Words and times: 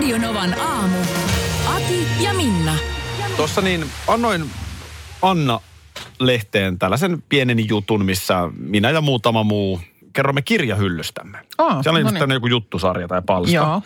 Radionovan 0.00 0.60
aamu. 0.60 0.96
Ati 1.76 2.06
ja 2.24 2.34
Minna. 2.34 2.72
Tuossa 3.36 3.60
niin 3.60 3.84
annoin 4.08 4.50
Anna 5.22 5.60
lehteen 6.20 6.78
tällaisen 6.78 7.22
pienen 7.28 7.68
jutun, 7.68 8.04
missä 8.04 8.48
minä 8.58 8.90
ja 8.90 9.00
muutama 9.00 9.42
muu 9.44 9.80
kerromme 10.12 10.42
kirjahyllystämme. 10.42 11.38
Aa, 11.58 11.82
Siellä 11.82 11.96
oli 11.96 12.18
no 12.18 12.26
niin. 12.26 12.34
joku 12.34 12.46
juttusarja 12.46 13.08
tai 13.08 13.22
palsta. 13.26 13.54
Joo. 13.54 13.82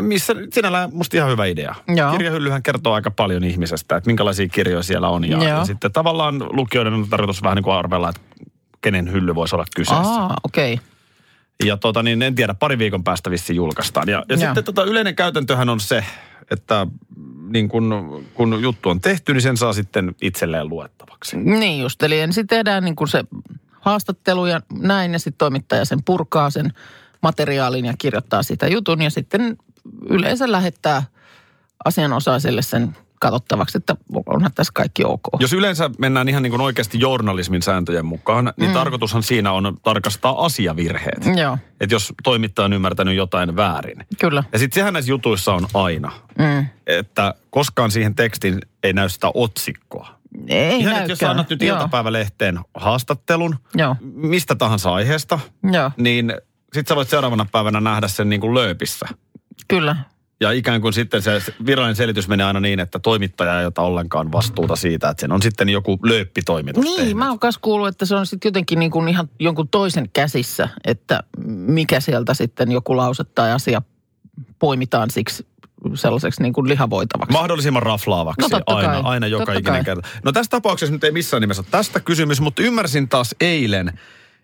Missä 0.00 0.34
sinällään 0.50 0.90
musta 0.92 1.16
ihan 1.16 1.30
hyvä 1.30 1.46
idea. 1.46 1.74
Joo. 1.96 2.12
Kirjahyllyhän 2.12 2.62
kertoo 2.62 2.92
aika 2.92 3.10
paljon 3.10 3.44
ihmisestä, 3.44 3.96
että 3.96 4.08
minkälaisia 4.08 4.48
kirjoja 4.48 4.82
siellä 4.82 5.08
on. 5.08 5.24
Ja, 5.24 5.36
Joo. 5.36 5.46
ja 5.46 5.64
sitten 5.64 5.92
tavallaan 5.92 6.56
lukijoiden 6.56 6.94
on 6.94 7.08
tarkoitus 7.08 7.42
vähän 7.42 7.56
niin 7.56 7.64
kuin 7.64 7.74
arvella, 7.74 8.08
että 8.08 8.20
kenen 8.80 9.12
hylly 9.12 9.34
voisi 9.34 9.56
olla 9.56 9.66
kyseessä. 9.76 10.12
Aa, 10.12 10.36
okei. 10.44 10.74
Okay. 10.74 10.86
Ja 11.62 11.76
tota, 11.76 12.02
niin 12.02 12.22
en 12.22 12.34
tiedä, 12.34 12.54
pari 12.54 12.78
viikon 12.78 13.04
päästä 13.04 13.30
vissiin 13.30 13.56
julkaistaan. 13.56 14.08
Ja, 14.08 14.24
ja 14.28 14.36
Joo. 14.36 14.38
sitten 14.38 14.64
tota, 14.64 14.84
yleinen 14.84 15.14
käytäntöhän 15.14 15.68
on 15.68 15.80
se, 15.80 16.04
että 16.50 16.86
niin 17.48 17.68
kun, 17.68 18.24
kun 18.34 18.62
juttu 18.62 18.88
on 18.88 19.00
tehty, 19.00 19.32
niin 19.32 19.42
sen 19.42 19.56
saa 19.56 19.72
sitten 19.72 20.14
itselleen 20.22 20.68
luettavaksi. 20.68 21.36
Niin 21.36 21.80
just, 21.82 22.02
eli 22.02 22.20
ensin 22.20 22.46
tehdään 22.46 22.84
niin 22.84 22.96
kuin 22.96 23.08
se 23.08 23.24
haastattelu 23.80 24.46
ja 24.46 24.60
näin, 24.72 25.12
ja 25.12 25.18
sitten 25.18 25.38
toimittaja 25.38 25.84
sen 25.84 26.02
purkaa 26.04 26.50
sen 26.50 26.72
materiaalin 27.22 27.84
ja 27.84 27.94
kirjoittaa 27.98 28.42
sitä 28.42 28.66
jutun, 28.66 29.02
ja 29.02 29.10
sitten 29.10 29.56
yleensä 30.08 30.52
lähettää 30.52 31.02
asianosaiselle 31.84 32.62
sen 32.62 32.96
katsottavaksi, 33.22 33.78
että 33.78 33.96
onhan 34.26 34.50
tässä 34.54 34.72
kaikki 34.74 35.04
ok. 35.04 35.20
Jos 35.40 35.52
yleensä 35.52 35.90
mennään 35.98 36.28
ihan 36.28 36.42
niin 36.42 36.50
kuin 36.50 36.60
oikeasti 36.60 37.00
journalismin 37.00 37.62
sääntöjen 37.62 38.06
mukaan, 38.06 38.52
niin 38.56 38.70
mm. 38.70 38.74
tarkoitushan 38.74 39.22
siinä 39.22 39.52
on 39.52 39.76
tarkastaa 39.82 40.44
asiavirheet. 40.44 41.26
Joo, 41.36 41.58
Että 41.80 41.94
jos 41.94 42.12
toimittaja 42.22 42.64
on 42.66 42.72
ymmärtänyt 42.72 43.16
jotain 43.16 43.56
väärin. 43.56 44.06
kyllä. 44.20 44.44
Ja 44.52 44.58
sitten 44.58 44.74
sehän 44.80 44.92
näissä 44.92 45.10
jutuissa 45.10 45.54
on 45.54 45.66
aina, 45.74 46.12
Mm. 46.38 46.66
että 46.86 47.34
koskaan 47.50 47.90
siihen 47.90 48.14
tekstiin 48.14 48.58
ei 48.82 48.92
näy 48.92 49.08
sitä 49.08 49.30
otsikkoa. 49.34 50.08
Ei 50.48 50.80
Ihan, 50.80 50.96
että 50.96 51.12
jos 51.12 51.22
annat 51.22 51.50
nyt 51.50 51.62
Joo. 51.62 51.76
iltapäivälehteen 51.76 52.60
haastattelun, 52.74 53.56
Joo, 53.74 53.96
mistä 54.14 54.54
tahansa 54.54 54.94
aiheesta, 54.94 55.38
joo, 55.72 55.90
niin 55.96 56.34
sit 56.74 56.86
sä 56.88 56.96
voit 56.96 57.08
seuraavana 57.08 57.46
päivänä 57.52 57.80
nähdä 57.80 58.08
sen 58.08 58.28
niin 58.28 58.40
kuin 58.40 58.54
lööpissä. 58.54 59.08
kyllä. 59.68 59.96
Ja 60.42 60.50
ikään 60.52 60.80
kuin 60.80 60.92
sitten 60.92 61.22
se 61.22 61.42
virallinen 61.66 61.96
selitys 61.96 62.28
menee 62.28 62.46
aina 62.46 62.60
niin, 62.60 62.80
että 62.80 62.98
toimittaja 62.98 63.60
ei 63.60 63.66
ota 63.66 63.82
ollenkaan 63.82 64.32
vastuuta 64.32 64.76
siitä, 64.76 65.08
että 65.08 65.20
sen 65.20 65.32
on 65.32 65.42
sitten 65.42 65.68
joku 65.68 65.98
lööppitoimitus 66.02 66.84
Niin, 66.84 66.96
tehnyt. 66.96 67.16
mä 67.16 67.28
oon 67.28 67.38
myös 67.42 67.58
kuullut, 67.58 67.88
että 67.88 68.06
se 68.06 68.14
on 68.14 68.26
sitten 68.26 68.48
jotenkin 68.48 68.78
niin 68.78 68.90
kuin 68.90 69.08
ihan 69.08 69.28
jonkun 69.40 69.68
toisen 69.68 70.10
käsissä, 70.12 70.68
että 70.84 71.22
mikä 71.46 72.00
sieltä 72.00 72.34
sitten 72.34 72.72
joku 72.72 72.96
lause 72.96 73.24
tai 73.24 73.52
asia 73.52 73.82
poimitaan 74.58 75.10
siksi 75.10 75.46
sellaiseksi 75.94 76.42
niin 76.42 76.52
kuin 76.52 76.68
lihavoitavaksi. 76.68 77.32
Mahdollisimman 77.32 77.82
raflaavaksi 77.82 78.40
No 78.42 78.48
totta 78.48 78.74
aina, 78.74 78.92
kai, 78.92 79.00
aina 79.04 79.26
joka 79.26 79.44
totta 79.46 79.58
ikinen 79.58 79.84
kai. 79.84 79.94
kerta. 79.94 80.08
No 80.24 80.32
tässä 80.32 80.50
tapauksessa 80.50 80.92
nyt 80.92 81.04
ei 81.04 81.10
missään 81.12 81.40
nimessä 81.40 81.60
ole 81.62 81.68
tästä 81.70 82.00
kysymys, 82.00 82.40
mutta 82.40 82.62
ymmärsin 82.62 83.08
taas 83.08 83.34
eilen, 83.40 83.92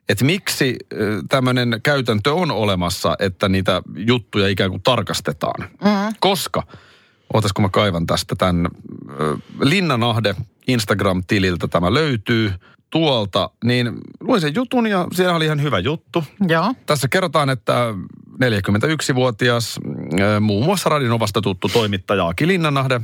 että 0.09 0.25
miksi 0.25 0.77
tämmöinen 1.29 1.81
käytäntö 1.83 2.35
on 2.35 2.51
olemassa, 2.51 3.17
että 3.19 3.49
niitä 3.49 3.83
juttuja 3.97 4.49
ikään 4.49 4.71
kuin 4.71 4.83
tarkastetaan. 4.83 5.69
Mm. 5.85 6.15
Koska, 6.21 6.63
ootas 7.35 7.53
kun 7.53 7.65
mä 7.65 7.69
kaivan 7.69 8.07
tästä 8.07 8.37
tämän, 8.37 8.69
Linnanahde 9.61 10.35
Instagram-tililtä 10.69 11.69
tämä 11.69 11.95
löytyy 11.95 12.53
tuolta, 12.91 13.51
niin 13.65 13.93
luin 14.21 14.41
sen 14.41 14.55
jutun 14.55 14.87
ja 14.87 15.07
siellä 15.13 15.37
oli 15.37 15.45
ihan 15.45 15.63
hyvä 15.63 15.79
juttu. 15.79 16.25
Joo, 16.49 16.75
Tässä 16.87 17.09
kerrotaan, 17.09 17.51
että 17.51 17.95
41-vuotias 18.45 19.81
ö, 20.21 20.41
muun 20.41 20.65
muassa 20.65 20.89
Radinovasta 20.89 21.41
tuttu 21.41 21.69
toimittaja 21.69 22.29
Aki 22.29 22.47
Linnanahde 22.47 23.01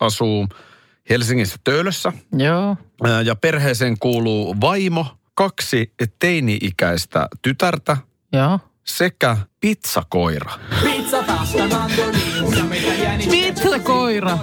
asuu 0.00 0.48
Helsingissä 1.10 1.56
Töölössä 1.64 2.12
joo, 2.32 2.76
ö, 3.06 3.22
ja 3.22 3.36
perheeseen 3.36 3.98
kuuluu 3.98 4.56
vaimo, 4.60 5.06
kaksi 5.34 5.92
teini-ikäistä 6.18 7.28
tytärtä 7.42 7.96
joo. 8.32 8.58
sekä 8.84 9.36
pizzakoira. 9.60 10.52
Pizzakoira. 13.30 14.38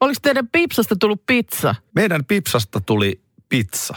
Oliko 0.00 0.18
teidän 0.22 0.48
pipsasta 0.48 0.96
tullut 0.96 1.22
pizza? 1.26 1.74
Meidän 1.94 2.24
pipsasta 2.24 2.80
tuli 2.80 3.20
pizza. 3.48 3.94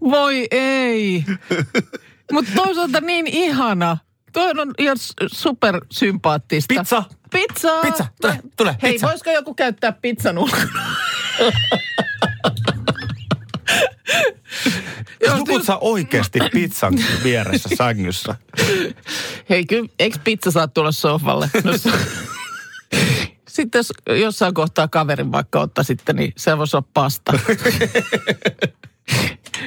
Voi 0.00 0.46
ei. 0.50 1.24
Mutta 2.32 2.50
toisaalta 2.56 3.00
niin 3.00 3.26
ihana. 3.26 3.96
Toi 4.32 4.50
on 4.50 4.74
ihan 4.78 4.96
supersympaattista. 5.26 6.74
Pizza. 6.74 7.04
Pizza. 7.30 7.80
Pizza, 7.82 8.06
tule, 8.20 8.38
tule, 8.56 8.76
Hei, 8.82 8.92
pizza. 8.92 9.06
voisiko 9.06 9.30
joku 9.30 9.54
käyttää 9.54 9.92
pizzan 9.92 10.38
ulkona? 10.38 10.96
Joo, 15.26 15.36
Nukut 15.36 15.64
sä 15.64 15.76
oikeasti 15.76 16.38
pizzan 16.52 16.94
vieressä 17.24 17.68
sängyssä? 17.76 18.34
Hei, 19.50 19.66
kyllä, 19.66 19.88
eikö 19.98 20.18
pizza 20.24 20.50
saa 20.50 20.68
tulla 20.68 20.92
sohvalle? 20.92 21.50
No, 21.64 21.72
sitten 23.48 23.78
jos 23.78 23.92
jossain 24.20 24.54
kohtaa 24.54 24.88
kaverin 24.88 25.32
vaikka 25.32 25.60
ottaa 25.60 25.84
sitten, 25.84 26.16
niin 26.16 26.32
se 26.36 26.58
voisi 26.58 26.76
olla 26.76 26.88
pasta. 26.94 27.32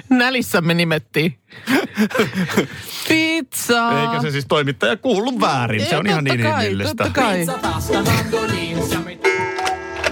Nälissä 0.09 0.61
me 0.61 0.73
nimettiin. 0.73 1.37
Pizza. 3.07 4.01
Eikä 4.01 4.21
se 4.21 4.31
siis 4.31 4.45
toimittaja 4.47 4.97
kuullut 4.97 5.41
väärin. 5.41 5.85
Se 5.85 5.97
on 5.97 6.07
Ei, 6.07 6.11
ihan 6.11 6.23
niin 6.23 6.41
kai, 6.41 6.65
inhimillistä. 6.65 7.03
Totta 7.03 7.21
kai. 7.21 7.45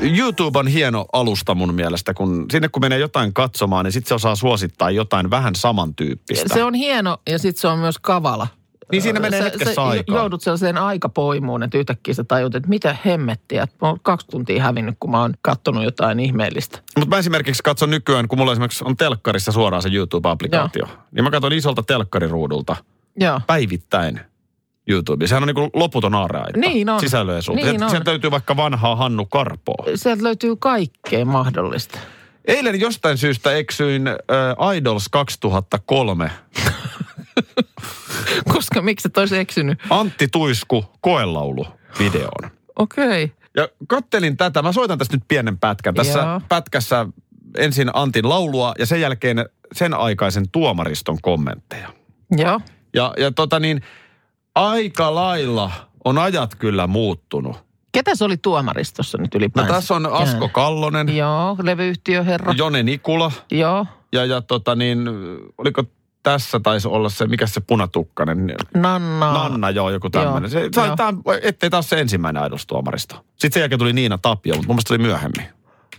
YouTube 0.01 0.59
on 0.59 0.67
hieno 0.67 1.05
alusta 1.13 1.55
mun 1.55 1.73
mielestä, 1.73 2.13
kun 2.13 2.45
sinne 2.51 2.69
kun 2.69 2.81
menee 2.81 2.99
jotain 2.99 3.33
katsomaan, 3.33 3.85
niin 3.85 3.91
sitten 3.91 4.07
se 4.07 4.13
osaa 4.13 4.35
suosittaa 4.35 4.91
jotain 4.91 5.29
vähän 5.29 5.55
samantyyppistä. 5.55 6.53
Se 6.53 6.63
on 6.63 6.73
hieno 6.73 7.17
ja 7.29 7.39
sitten 7.39 7.61
se 7.61 7.67
on 7.67 7.79
myös 7.79 7.99
kavala. 8.01 8.47
Niin 8.91 9.01
siinä 9.01 9.19
menee 9.19 9.39
Sä- 9.39 9.43
hetkessä 9.43 9.73
sä 9.73 9.83
aikaa. 9.83 10.17
joudut 10.17 10.41
sellaiseen 10.41 10.77
aikapoimuun, 10.77 11.63
että 11.63 11.77
yhtäkkiä 11.77 12.13
sä 12.13 12.23
tajut, 12.23 12.55
että 12.55 12.69
mitä 12.69 12.95
hemmettiä. 13.05 13.67
Mä 13.81 13.87
oon 13.87 13.99
kaksi 14.01 14.27
tuntia 14.27 14.63
hävinnyt, 14.63 14.95
kun 14.99 15.11
mä 15.11 15.21
oon 15.21 15.33
kattonut 15.41 15.83
jotain 15.83 16.19
ihmeellistä. 16.19 16.79
Mutta 16.99 17.15
mä 17.15 17.19
esimerkiksi 17.19 17.63
katson 17.63 17.89
nykyään, 17.89 18.27
kun 18.27 18.37
mulla 18.37 18.51
esimerkiksi 18.51 18.83
on 18.87 18.97
telkkarissa 18.97 19.51
suoraan 19.51 19.81
se 19.83 19.89
YouTube-applikaatio, 19.89 20.87
niin 21.11 21.23
mä 21.23 21.31
katson 21.31 21.53
isolta 21.53 21.83
telkkariruudulta 21.83 22.75
Joo. 23.15 23.41
päivittäin 23.47 24.19
YouTube. 24.89 25.27
Sehän 25.27 25.43
on 25.43 25.47
niin 25.47 25.55
kuin 25.55 25.69
loputon 25.73 26.15
aarreaita. 26.15 26.59
Niin 26.59 26.89
on. 26.89 26.99
Sisällöjen 26.99 27.43
suhteen. 27.43 27.75
Niin. 27.79 27.89
Sieltä 27.89 28.11
löytyy 28.11 28.31
vaikka 28.31 28.57
vanhaa 28.57 28.95
Hannu 28.95 29.25
Karpoa. 29.25 29.85
Sieltä 29.95 30.23
löytyy 30.23 30.55
kaikkea 30.55 31.25
mahdollista. 31.25 31.99
Eilen 32.45 32.79
jostain 32.79 33.17
syystä 33.17 33.55
eksyin 33.55 34.07
äh, 34.07 34.75
Idols 34.77 35.09
2003 35.09 36.31
Koska 38.53 38.81
miksi 38.81 39.07
et 39.07 39.17
olisi 39.17 39.37
eksynyt? 39.37 39.79
Antti 39.89 40.27
Tuisku 40.27 40.85
koelaulu 41.01 41.65
videoon. 41.99 42.51
Okei. 42.75 43.23
Okay. 43.23 43.37
Ja 43.57 43.67
kattelin 43.87 44.37
tätä. 44.37 44.61
Mä 44.61 44.71
soitan 44.71 44.97
tästä 44.97 45.17
nyt 45.17 45.23
pienen 45.27 45.57
pätkän. 45.57 45.93
Tässä 45.93 46.19
Joo. 46.19 46.41
pätkässä 46.49 47.05
ensin 47.57 47.89
Antin 47.93 48.29
laulua 48.29 48.73
ja 48.79 48.85
sen 48.85 49.01
jälkeen 49.01 49.45
sen 49.73 49.93
aikaisen 49.93 50.49
tuomariston 50.51 51.17
kommentteja. 51.21 51.89
Joo. 52.37 52.61
Ja, 52.93 53.13
ja 53.17 53.31
tota 53.31 53.59
niin, 53.59 53.81
aika 54.55 55.15
lailla 55.15 55.71
on 56.05 56.17
ajat 56.17 56.55
kyllä 56.55 56.87
muuttunut. 56.87 57.57
Ketä 57.91 58.15
se 58.15 58.25
oli 58.25 58.37
tuomaristossa 58.37 59.17
nyt 59.17 59.33
No 59.33 59.37
ylipäänsä? 59.37 59.73
tässä 59.73 59.93
on 59.93 60.05
Asko 60.05 60.49
Kallonen, 60.49 61.17
Joo, 61.17 61.57
levyyhtiöherra. 61.61 62.53
Jone 62.57 62.83
Nikula 62.83 63.31
Joo. 63.51 63.85
ja, 64.13 64.25
ja 64.25 64.41
tota 64.41 64.75
niin, 64.75 65.09
oliko 65.57 65.83
tässä 66.23 66.59
taisi 66.59 66.87
olla 66.87 67.09
se, 67.09 67.27
mikä 67.27 67.47
se 67.47 67.61
punatukkainen? 67.61 68.55
Nanna. 68.73 69.33
Nanna, 69.33 69.69
joo, 69.69 69.89
joku 69.89 70.09
tämmöinen. 70.09 70.49
Se, 70.49 70.59
Joo. 70.59 70.69
se, 70.71 70.91
tämä, 70.97 71.13
ettei 71.41 71.69
taas 71.69 71.89
se 71.89 71.99
ensimmäinen 71.99 72.43
aidostuomaristo. 72.43 73.15
Sitten 73.15 73.51
sen 73.51 73.61
jälkeen 73.61 73.79
tuli 73.79 73.93
Niina 73.93 74.17
Tapio, 74.17 74.53
mutta 74.55 74.67
mun 74.67 74.75
mielestä 74.75 74.87
se 74.87 74.93
oli 74.93 75.03
myöhemmin. 75.03 75.45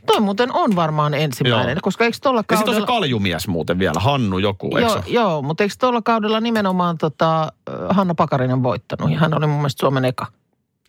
Toi 0.07 0.21
muuten 0.21 0.53
on 0.53 0.77
varmaan 0.77 1.15
ensimmäinen, 1.15 1.75
Joo. 1.77 1.81
koska 1.83 2.05
eikö 2.05 2.17
tuolla 2.23 2.45
Ja 2.51 2.57
sitten 2.57 2.75
on 2.75 2.81
se 2.81 2.87
kaudella... 2.87 3.01
kaljumies 3.01 3.49
muuten 3.49 3.79
vielä, 3.79 4.01
Hannu 4.01 4.39
joku, 4.39 4.77
eikö 4.77 4.81
Joo, 4.81 5.03
se 5.03 5.11
joo, 5.11 5.43
mutta 5.43 5.63
eikö 5.63 5.75
tuolla 5.81 6.03
kaudella 6.03 6.41
nimenomaan 6.41 6.99
tota, 6.99 7.53
Hanna 7.91 8.15
Pakarinen 8.15 8.63
voittanut? 8.63 9.11
Ja 9.11 9.19
hän 9.19 9.35
oli 9.35 9.47
mun 9.47 9.57
mielestä 9.57 9.81
Suomen 9.81 10.05
eka. 10.05 10.27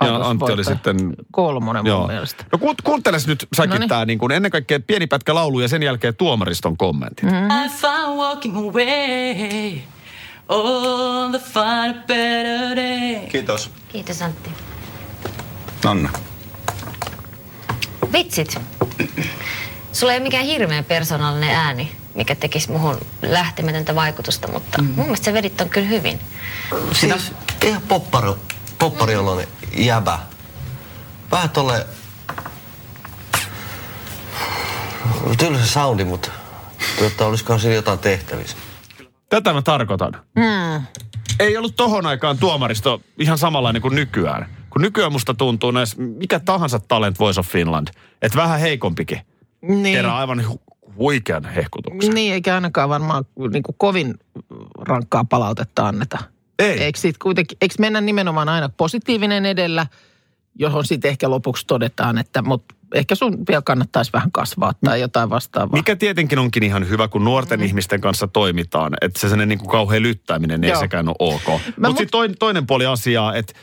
Ja 0.03 0.15
Antti 0.15 0.51
oli 0.51 0.63
sitten 0.63 0.97
Kolmonen 1.31 1.85
Joo. 1.85 1.99
mun 1.99 2.07
mielestä. 2.07 2.45
No 2.51 2.57
kuunt- 2.57 2.81
kuunteles 2.83 3.27
nyt 3.27 3.47
säkin 3.55 3.69
Noniin. 3.69 3.89
tää 3.89 4.05
niin 4.05 4.19
kuin 4.19 4.31
ennen 4.31 4.51
kaikkea 4.51 4.79
pieni 4.87 5.07
pätkä 5.07 5.35
laulu 5.35 5.59
ja 5.59 5.67
sen 5.67 5.83
jälkeen 5.83 6.15
tuomariston 6.15 6.77
kommentit. 6.77 7.23
Mm. 7.23 7.65
I 7.65 7.69
found 7.69 8.17
walking 8.17 8.57
away. 8.57 9.79
Oh, 10.49 11.29
the 11.31 11.59
a 11.59 11.93
better 12.07 12.75
day. 12.75 13.27
Kiitos. 13.29 13.71
Kiitos 13.89 14.21
Antti. 14.21 14.49
Anna. 15.85 16.09
Vitsit. 18.13 18.61
Sulla 19.93 20.13
ei 20.13 20.17
ole 20.17 20.23
mikään 20.23 20.45
hirveän 20.45 20.85
persoonallinen 20.85 21.55
ääni, 21.55 21.91
mikä 22.15 22.35
tekisi 22.35 22.71
muhun 22.71 22.97
lähtemätöntä 23.21 23.95
vaikutusta, 23.95 24.47
mutta 24.47 24.81
mm. 24.81 24.87
mun 24.87 25.05
mielestä 25.05 25.25
sä 25.25 25.33
vedit 25.33 25.61
on 25.61 25.69
kyllä 25.69 25.87
hyvin. 25.87 26.19
Siis 26.91 27.31
ihan 27.63 27.81
popparo, 27.87 28.37
popparioloinen 28.79 29.47
jäbä. 29.75 30.19
Vähän 31.31 31.49
tolle... 31.49 31.85
Tylsä 35.37 35.67
soundi, 35.67 36.05
mutta 36.05 36.31
tuota, 36.99 37.25
olisikohan 37.25 37.59
siinä 37.59 37.75
jotain 37.75 37.99
tehtävissä. 37.99 38.57
Tätä 39.29 39.53
mä 39.53 39.61
tarkoitan. 39.61 40.13
Mm. 40.35 40.85
Ei 41.39 41.57
ollut 41.57 41.75
tohon 41.75 42.05
aikaan 42.05 42.37
tuomaristo 42.37 43.01
ihan 43.19 43.37
samanlainen 43.37 43.81
kuin 43.81 43.95
nykyään. 43.95 44.55
Kun 44.69 44.81
nykyään 44.81 45.11
musta 45.11 45.33
tuntuu 45.33 45.71
näissä, 45.71 45.97
mikä 45.97 46.39
tahansa 46.39 46.79
Talent 46.79 47.19
Voice 47.19 47.39
of 47.39 47.47
Finland, 47.47 47.87
että 48.21 48.37
vähän 48.37 48.59
heikompikin. 48.59 49.21
Niin. 49.61 49.95
Kerää 49.95 50.17
aivan 50.17 50.45
hu- 50.49 50.75
huikean 50.97 51.45
hehkutuksen. 51.45 52.13
Niin, 52.13 52.33
eikä 52.33 52.55
ainakaan 52.55 52.89
varmaan 52.89 53.25
niin 53.51 53.63
kuin 53.63 53.75
kovin 53.77 54.13
rankkaa 54.81 55.23
palautetta 55.23 55.87
anneta. 55.87 56.17
Ei. 56.59 56.83
Eikö, 56.83 56.99
sit 56.99 57.17
kuitenkin, 57.17 57.57
eikö 57.61 57.75
mennä 57.79 58.01
nimenomaan 58.01 58.49
aina 58.49 58.69
positiivinen 58.69 59.45
edellä, 59.45 59.87
johon 60.55 60.85
sitten 60.85 61.09
ehkä 61.09 61.29
lopuksi 61.29 61.67
todetaan, 61.67 62.17
että 62.17 62.41
mut 62.41 62.63
ehkä 62.93 63.15
sun 63.15 63.37
vielä 63.47 63.61
kannattaisi 63.61 64.13
vähän 64.13 64.31
kasvaa 64.31 64.73
tai 64.85 65.01
jotain 65.01 65.29
vastaavaa. 65.29 65.77
Mikä 65.77 65.95
tietenkin 65.95 66.39
onkin 66.39 66.63
ihan 66.63 66.89
hyvä, 66.89 67.07
kun 67.07 67.23
nuorten 67.23 67.59
mm. 67.59 67.65
ihmisten 67.65 68.01
kanssa 68.01 68.27
toimitaan, 68.27 68.93
että 69.01 69.19
se 69.19 69.21
sellainen 69.21 69.49
niin 69.49 69.59
kuin 69.59 69.69
kauhean 69.69 70.03
lyttääminen 70.03 70.63
ei 70.63 70.69
Joo. 70.69 70.79
sekään 70.79 71.07
ole 71.07 71.15
ok. 71.19 71.47
Mutta 71.47 71.87
mut- 71.87 71.97
sitten 71.97 72.35
toinen, 72.39 72.67
puoli 72.67 72.85
asiaa, 72.85 73.35
että 73.35 73.53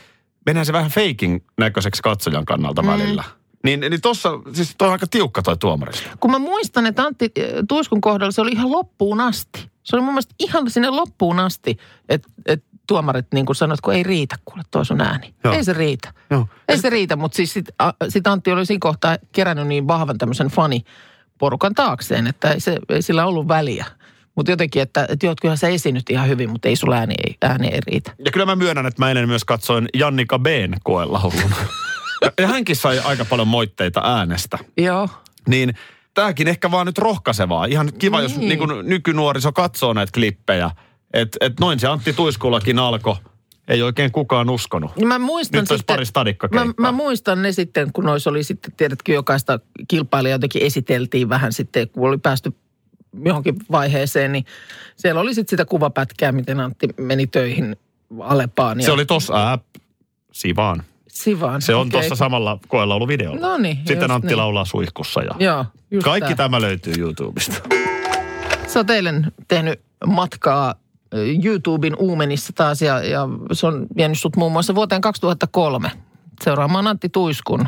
mennään 0.45 0.65
se 0.65 0.73
vähän 0.73 0.91
faking 0.91 1.39
näköiseksi 1.57 2.01
katsojan 2.01 2.45
kannalta 2.45 2.81
mm. 2.81 2.87
välillä. 2.87 3.23
Niin, 3.63 3.79
niin 3.79 4.01
tossa, 4.01 4.29
siis 4.53 4.75
toi 4.77 4.87
on 4.87 4.91
aika 4.91 5.07
tiukka 5.07 5.41
toi 5.41 5.57
tuomaristo. 5.57 6.09
Kun 6.19 6.31
mä 6.31 6.39
muistan, 6.39 6.85
että 6.85 7.03
Antti 7.03 7.31
äh, 7.39 7.45
Tuiskun 7.67 8.01
kohdalla 8.01 8.31
se 8.31 8.41
oli 8.41 8.51
ihan 8.51 8.71
loppuun 8.71 9.21
asti. 9.21 9.67
Se 9.83 9.95
oli 9.95 10.03
mun 10.03 10.13
mielestä 10.13 10.35
ihan 10.39 10.69
sinne 10.69 10.89
loppuun 10.89 11.39
asti, 11.39 11.77
että 12.09 12.29
et 12.45 12.63
tuomarit 12.87 13.25
niin 13.33 13.45
kuin 13.45 13.55
sanoivat, 13.55 13.81
kun 13.81 13.93
ei 13.93 14.03
riitä 14.03 14.35
kuule 14.45 14.63
toi 14.71 14.85
sun 14.85 15.01
ääni. 15.01 15.33
Joo. 15.43 15.53
Ei 15.53 15.63
se 15.63 15.73
riitä. 15.73 16.13
Joo. 16.29 16.47
Ei 16.67 16.77
se 16.77 16.89
riitä, 16.89 17.15
mutta 17.15 17.35
siis 17.35 17.53
sit, 17.53 17.65
a, 17.79 17.91
sit 18.09 18.27
Antti 18.27 18.51
oli 18.51 18.65
siinä 18.65 18.79
kohtaa 18.81 19.17
kerännyt 19.31 19.67
niin 19.67 19.87
vahvan 19.87 20.17
tämmöisen 20.17 20.47
faniporukan 20.47 21.75
taakseen, 21.75 22.27
että 22.27 22.51
ei, 22.51 22.59
se, 22.59 22.77
ei 22.89 23.01
sillä 23.01 23.25
ollut 23.25 23.47
väliä. 23.47 23.85
Mutta 24.35 24.51
jotenkin, 24.51 24.81
että, 24.81 25.05
että 25.09 25.25
joo, 25.25 25.35
kyllähän 25.41 25.57
sä 25.57 25.67
esinyt 25.67 26.09
ihan 26.09 26.27
hyvin, 26.27 26.49
mutta 26.49 26.67
ei 26.67 26.75
sulla 26.75 26.95
ääni, 26.95 27.13
ei, 27.27 27.35
ääni 27.41 27.67
ei 27.67 27.79
riitä. 27.87 28.11
Ja 28.25 28.31
kyllä 28.31 28.45
mä 28.45 28.55
myönnän, 28.55 28.85
että 28.85 29.01
mä 29.01 29.07
eilen 29.09 29.27
myös 29.27 29.45
katsoin 29.45 29.87
Jannika 29.93 30.39
B:n 30.39 30.73
koelaulun. 30.83 31.33
Ja- 32.39 32.47
hänkin 32.47 32.75
sai 32.75 32.99
aika 32.99 33.25
paljon 33.25 33.47
moitteita 33.47 34.01
äänestä. 34.05 34.57
Joo. 34.77 35.09
Niin 35.47 35.73
tämäkin 36.13 36.47
ehkä 36.47 36.71
vaan 36.71 36.85
nyt 36.85 36.97
rohkaisevaa. 36.97 37.65
Ihan 37.65 37.89
kiva, 37.99 38.17
niin. 38.17 38.23
jos 38.23 38.37
Niin. 38.37 38.49
niin 38.49 38.59
kuin 38.59 38.89
nykynuoriso 38.89 39.51
katsoo 39.51 39.93
näitä 39.93 40.11
klippejä. 40.13 40.71
Että 41.13 41.37
et 41.41 41.53
noin 41.59 41.79
se 41.79 41.87
Antti 41.87 42.13
Tuiskullakin 42.13 42.79
alkoi. 42.79 43.15
Ei 43.67 43.81
oikein 43.81 44.11
kukaan 44.11 44.49
uskonut. 44.49 44.95
Niin 44.95 45.07
mä 45.07 45.19
muistan 45.19 45.59
Nyt 45.59 45.67
sitten, 45.67 46.05
pari 46.13 46.35
mä, 46.51 46.73
mä, 46.79 46.91
muistan 46.91 47.41
ne 47.41 47.51
sitten, 47.51 47.93
kun 47.93 48.03
noissa 48.03 48.29
oli 48.29 48.43
sitten, 48.43 48.73
tiedätkö, 48.77 49.13
jokaista 49.13 49.59
kilpailijaa 49.87 50.35
jotenkin 50.35 50.61
esiteltiin 50.61 51.29
vähän 51.29 51.53
sitten, 51.53 51.89
kun 51.89 52.07
oli 52.07 52.17
päästy 52.17 52.53
johonkin 53.25 53.55
vaiheeseen, 53.71 54.31
niin 54.31 54.45
siellä 54.95 55.21
oli 55.21 55.33
sitten 55.33 55.49
sitä 55.49 55.65
kuvapätkää, 55.65 56.31
miten 56.31 56.59
Antti 56.59 56.87
meni 56.97 57.27
töihin 57.27 57.75
Alepaan. 58.19 58.79
Ja 58.79 58.85
Se 58.85 58.91
oli 58.91 59.05
tossa, 59.05 59.33
ää, 59.49 59.57
Sivaan. 60.31 60.83
Sivaan. 61.07 61.61
Se 61.61 61.75
on 61.75 61.87
okei. 61.87 61.91
tuossa 61.91 62.15
samalla 62.15 62.59
koelauluvideolla. 62.67 63.47
No 63.47 63.57
niin, 63.57 63.77
Sitten 63.87 64.11
Antti 64.11 64.27
niin. 64.27 64.37
laulaa 64.37 64.65
suihkussa 64.65 65.21
ja 65.21 65.35
Joo, 65.39 65.65
kaikki 66.03 66.27
tää. 66.27 66.35
tämä 66.35 66.61
löytyy 66.61 66.93
YouTubesta. 66.97 67.69
Sä 68.67 68.79
oot 68.79 68.89
eilen 68.89 69.31
tehnyt 69.47 69.81
matkaa 70.07 70.75
YouTuben 71.45 71.95
uumenissa 71.99 72.53
taas 72.53 72.81
ja, 72.81 73.03
ja 73.03 73.27
se 73.51 73.67
on 73.67 73.87
vienyt 73.95 74.19
sut 74.19 74.35
muun 74.35 74.51
muassa 74.51 74.75
vuoteen 74.75 75.01
2003 75.01 75.91
seuraamaan 76.43 76.87
Antti 76.87 77.09
Tuiskun 77.09 77.67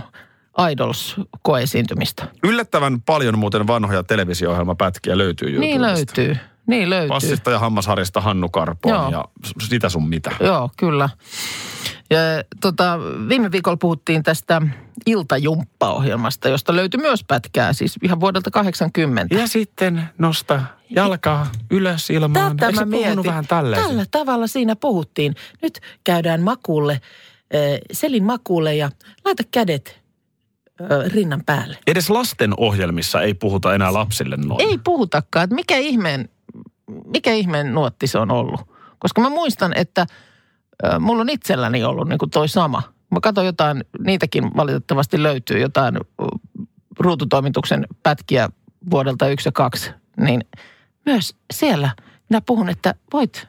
Idols-koeesiintymistä. 0.72 2.28
Yllättävän 2.44 3.02
paljon 3.02 3.40
muuten 3.40 3.68
vanhoja 3.68 4.04
televisio-ohjelmapätkiä 4.04 5.18
löytyy 5.18 5.48
YouTubesta. 5.48 5.72
Niin 5.72 5.82
löytyy. 5.82 6.38
Niin 6.68 6.90
löytyy. 6.90 7.10
Passista 7.10 7.52
ja 7.52 7.60
hammasharjasta 7.60 8.22
Hannu 8.22 8.50
Karpoon 8.50 8.96
Joo. 8.96 9.12
ja 9.12 9.26
sitä 9.68 9.90
sun 9.90 10.10
mitä. 10.10 10.32
Joo, 10.40 10.70
kyllä. 10.78 11.10
Ja, 12.10 12.20
tota, 12.62 13.00
viime 13.30 13.52
viikolla 13.52 13.78
puhuttiin 13.78 14.24
tästä 14.24 14.62
iltajumppa-ohjelmasta, 15.06 16.50
josta 16.50 16.76
löytyi 16.76 17.00
myös 17.00 17.24
pätkää, 17.28 17.74
siis 17.74 17.96
ihan 18.04 18.20
vuodelta 18.20 18.52
80. 18.52 19.36
Ja 19.36 19.48
sitten 19.48 20.04
nosta 20.18 20.62
jalkaa 20.90 21.48
ylös 21.72 22.10
ilmaan. 22.10 22.58
Tätä 22.58 22.68
Eikö 22.68 22.80
mä 22.80 22.86
mietin. 22.86 23.24
vähän 23.24 23.48
tälleen? 23.48 23.84
Tällä 23.84 24.06
tavalla 24.12 24.48
siinä 24.48 24.76
puhuttiin. 24.76 25.36
Nyt 25.62 25.80
käydään 26.04 26.42
makuulle, 26.42 27.02
selin 27.92 28.24
makuulle 28.24 28.76
ja 28.76 28.90
laita 29.26 29.44
kädet 29.52 30.06
rinnan 31.08 31.44
päälle. 31.46 31.78
Edes 31.88 32.10
lasten 32.10 32.54
ohjelmissa 32.58 33.22
ei 33.22 33.34
puhuta 33.34 33.76
enää 33.76 33.94
lapsille 33.94 34.38
noin. 34.38 34.62
Ei 34.62 34.78
puhutakaan, 34.84 35.48
mikä 35.52 35.78
ihmeen, 35.78 36.30
mikä 37.06 37.34
ihmeen 37.34 37.74
nuotti 37.74 38.08
se 38.08 38.18
on 38.20 38.32
ollut. 38.32 38.62
Koska 39.00 39.22
mä 39.22 39.30
muistan, 39.30 39.74
että 39.78 40.06
mulla 41.00 41.22
on 41.22 41.30
itselläni 41.30 41.84
ollut 41.84 42.10
niin 42.10 42.20
kuin 42.20 42.32
toi 42.32 42.50
sama. 42.50 42.82
Mä 43.12 43.20
katson 43.22 43.46
jotain, 43.46 43.84
niitäkin 44.00 44.52
valitettavasti 44.56 45.24
löytyy 45.24 45.60
jotain 45.60 46.00
ruututoimituksen 47.00 47.88
pätkiä 48.04 48.50
vuodelta 48.92 49.28
yksi 49.28 49.48
ja 49.48 49.52
kaksi. 49.52 49.92
Niin 50.18 50.42
myös 51.06 51.36
siellä 51.54 51.90
minä 52.30 52.42
puhun, 52.46 52.70
että 52.70 52.96
voit 53.14 53.48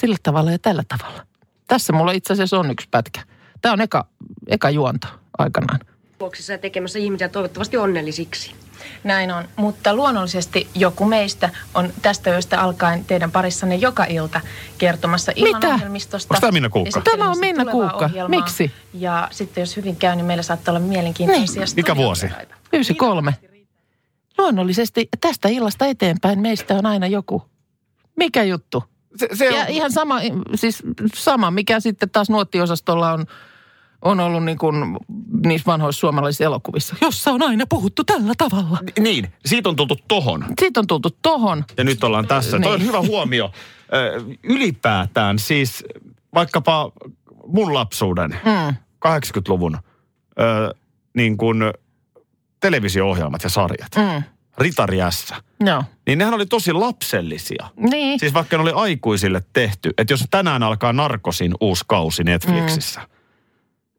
sillä 0.00 0.16
tavalla 0.22 0.52
ja 0.52 0.58
tällä 0.58 0.82
tavalla. 0.88 1.26
Tässä 1.66 1.92
mulla 1.92 2.12
itse 2.12 2.32
asiassa 2.32 2.58
on 2.58 2.70
yksi 2.70 2.88
pätkä. 2.90 3.22
Tämä 3.60 3.72
on 3.72 3.80
eka, 3.80 4.06
eka 4.46 4.70
juonto 4.70 5.08
aikanaan. 5.38 5.80
ja 6.52 6.58
tekemässä 6.58 6.98
ihmisiä 6.98 7.28
toivottavasti 7.28 7.76
onnellisiksi. 7.76 8.54
Näin 9.04 9.30
on, 9.30 9.48
mutta 9.56 9.94
luonnollisesti 9.94 10.68
joku 10.74 11.04
meistä 11.04 11.50
on 11.74 11.92
tästä 12.02 12.30
yöstä 12.30 12.60
alkaen 12.60 13.04
teidän 13.04 13.30
parissanne 13.32 13.74
joka 13.76 14.04
ilta 14.04 14.40
kertomassa 14.78 15.32
Mitä? 15.36 15.48
illanohjelmistosta. 15.48 16.34
Onks 16.34 16.40
tää 16.40 16.52
Minna 16.52 16.68
Kuukka? 16.68 17.00
Tämä 17.00 17.30
on 17.30 17.38
Minna 17.38 17.64
Kuukka. 17.64 18.04
ohjelmaa. 18.04 18.40
Miksi? 18.40 18.72
Ja 18.94 19.28
sitten 19.30 19.62
jos 19.62 19.76
hyvin 19.76 19.96
käy, 19.96 20.16
niin 20.16 20.26
meillä 20.26 20.42
saattaa 20.42 20.72
olla 20.72 20.80
mielenkiintoisia 20.86 21.62
Niin. 21.64 21.74
Mikä 21.76 21.96
vuosi? 21.96 22.18
studiovieraita. 22.18 22.54
93. 22.72 23.34
Luonnollisesti 24.38 25.08
tästä 25.20 25.48
illasta 25.48 25.86
eteenpäin 25.86 26.40
meistä 26.40 26.74
on 26.74 26.86
aina 26.86 27.06
joku. 27.06 27.42
Mikä 28.16 28.42
juttu? 28.42 28.84
Se, 29.16 29.28
se 29.34 29.46
Ja 29.46 29.66
ihan 29.66 29.92
sama, 29.92 30.20
siis 30.54 30.82
sama, 31.14 31.50
mikä 31.50 31.80
sitten 31.80 32.10
taas 32.10 32.30
nuottiosastolla 32.30 33.12
on, 33.12 33.26
on 34.02 34.20
ollut 34.20 34.44
niin 34.44 34.58
kuin 34.58 34.76
niissä 35.46 35.66
vanhoissa 35.66 36.00
suomalaisissa 36.00 36.44
elokuvissa, 36.44 36.96
jossa 37.00 37.30
on 37.32 37.42
aina 37.42 37.64
puhuttu 37.68 38.04
tällä 38.04 38.32
tavalla. 38.38 38.78
Niin, 38.98 39.32
siitä 39.46 39.68
on 39.68 39.76
tultu 39.76 39.96
tohon. 40.08 40.44
Siitä 40.60 40.80
on 40.80 40.86
tultu 40.86 41.10
tohon. 41.22 41.64
Ja 41.76 41.84
nyt 41.84 42.04
ollaan 42.04 42.26
tässä. 42.26 42.56
Niin. 42.58 42.62
Toi 42.62 42.74
on 42.74 42.82
hyvä 42.86 43.00
huomio. 43.00 43.50
Ylipäätään 44.42 45.38
siis 45.38 45.84
vaikkapa 46.34 46.92
mun 47.46 47.74
lapsuuden, 47.74 48.30
Mm. 48.30 48.74
80-luvun, 49.08 49.78
ö, 50.40 50.74
niin 51.14 51.36
kuin 51.36 51.58
televisio-ohjelmat 52.60 53.42
ja 53.42 53.48
sarjat. 53.50 53.90
Mm. 53.96 54.22
Ritari 54.58 54.98
S. 55.10 55.34
Joo. 55.60 55.84
Niin 56.06 56.18
nehän 56.18 56.34
oli 56.34 56.46
tosi 56.46 56.72
lapsellisia. 56.72 57.66
Niin. 57.76 58.20
Siis 58.20 58.34
vaikka 58.34 58.56
ne 58.56 58.62
oli 58.62 58.72
aikuisille 58.74 59.42
tehty, 59.52 59.90
että 59.98 60.12
jos 60.12 60.24
tänään 60.30 60.62
alkaa 60.62 60.92
Narkosin 60.92 61.54
uusi 61.60 61.84
kausi 61.86 62.24
Netflixissä, 62.24 63.00
mm. 63.00 63.06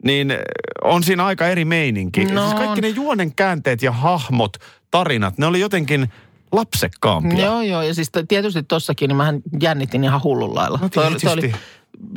Niin 0.04 0.32
eh, 0.32 0.40
on 0.84 1.04
siinä 1.04 1.26
aika 1.26 1.48
eri 1.48 1.66
meininki. 1.66 2.26
No 2.26 2.42
siis 2.42 2.54
kaikki 2.54 2.82
ne 2.82 2.88
juonen 2.90 3.36
käänteet 3.36 3.82
ja 3.82 3.92
hahmot, 3.92 4.58
tarinat, 4.92 5.38
ne 5.38 5.46
oli 5.46 5.60
jotenkin 5.60 6.10
lapsekkaampia. 6.52 7.46
Joo, 7.46 7.62
joo. 7.62 7.82
Ja 7.82 7.94
siis 7.94 8.12
tietysti 8.28 8.64
tossakin, 8.64 9.08
niin 9.08 9.18
mähän 9.18 9.42
jännitin 9.62 10.04
ihan 10.04 10.24
hullun 10.24 10.56
lailla. 10.56 10.80
No 10.82 10.90
Toi 10.90 11.08
oli- 11.08 11.20
toi 11.20 11.34
oli 11.34 11.52